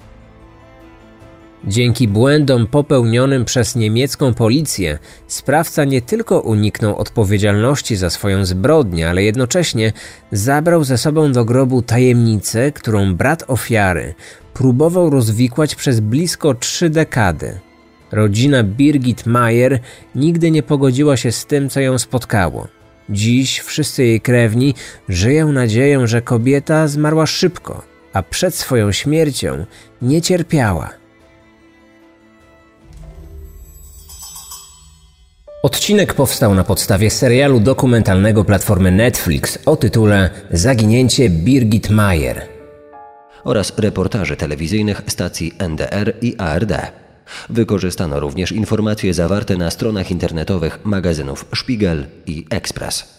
Dzięki 1.65 2.07
błędom 2.07 2.67
popełnionym 2.67 3.45
przez 3.45 3.75
niemiecką 3.75 4.33
policję, 4.33 4.99
sprawca 5.27 5.83
nie 5.85 6.01
tylko 6.01 6.39
uniknął 6.39 6.97
odpowiedzialności 6.97 7.95
za 7.95 8.09
swoją 8.09 8.45
zbrodnię, 8.45 9.09
ale 9.09 9.23
jednocześnie 9.23 9.93
zabrał 10.31 10.83
ze 10.83 10.97
sobą 10.97 11.31
do 11.31 11.45
grobu 11.45 11.81
tajemnicę, 11.81 12.71
którą 12.71 13.15
brat 13.15 13.43
ofiary 13.47 14.13
próbował 14.53 15.09
rozwikłać 15.09 15.75
przez 15.75 15.99
blisko 15.99 16.53
trzy 16.53 16.89
dekady. 16.89 17.59
Rodzina 18.11 18.63
Birgit 18.63 19.25
Mayer 19.25 19.79
nigdy 20.15 20.51
nie 20.51 20.63
pogodziła 20.63 21.17
się 21.17 21.31
z 21.31 21.45
tym, 21.45 21.69
co 21.69 21.79
ją 21.79 21.97
spotkało. 21.97 22.67
Dziś 23.09 23.59
wszyscy 23.59 24.03
jej 24.03 24.21
krewni 24.21 24.73
żyją 25.09 25.51
nadzieją, 25.51 26.07
że 26.07 26.21
kobieta 26.21 26.87
zmarła 26.87 27.25
szybko, 27.25 27.83
a 28.13 28.23
przed 28.23 28.55
swoją 28.55 28.91
śmiercią 28.91 29.65
nie 30.01 30.21
cierpiała. 30.21 31.06
Odcinek 35.63 36.13
powstał 36.13 36.55
na 36.55 36.63
podstawie 36.63 37.09
serialu 37.09 37.59
dokumentalnego 37.59 38.43
platformy 38.43 38.91
Netflix 38.91 39.59
o 39.65 39.75
tytule 39.75 40.29
Zaginięcie 40.51 41.29
Birgit 41.29 41.89
Mayer 41.89 42.41
oraz 43.43 43.79
reportaży 43.79 44.37
telewizyjnych 44.37 45.01
stacji 45.07 45.53
NDR 45.59 46.13
i 46.21 46.35
ARD. 46.37 46.73
Wykorzystano 47.49 48.19
również 48.19 48.51
informacje 48.51 49.13
zawarte 49.13 49.57
na 49.57 49.71
stronach 49.71 50.11
internetowych 50.11 50.79
magazynów 50.83 51.45
Spiegel 51.55 52.05
i 52.25 52.45
Express. 52.49 53.16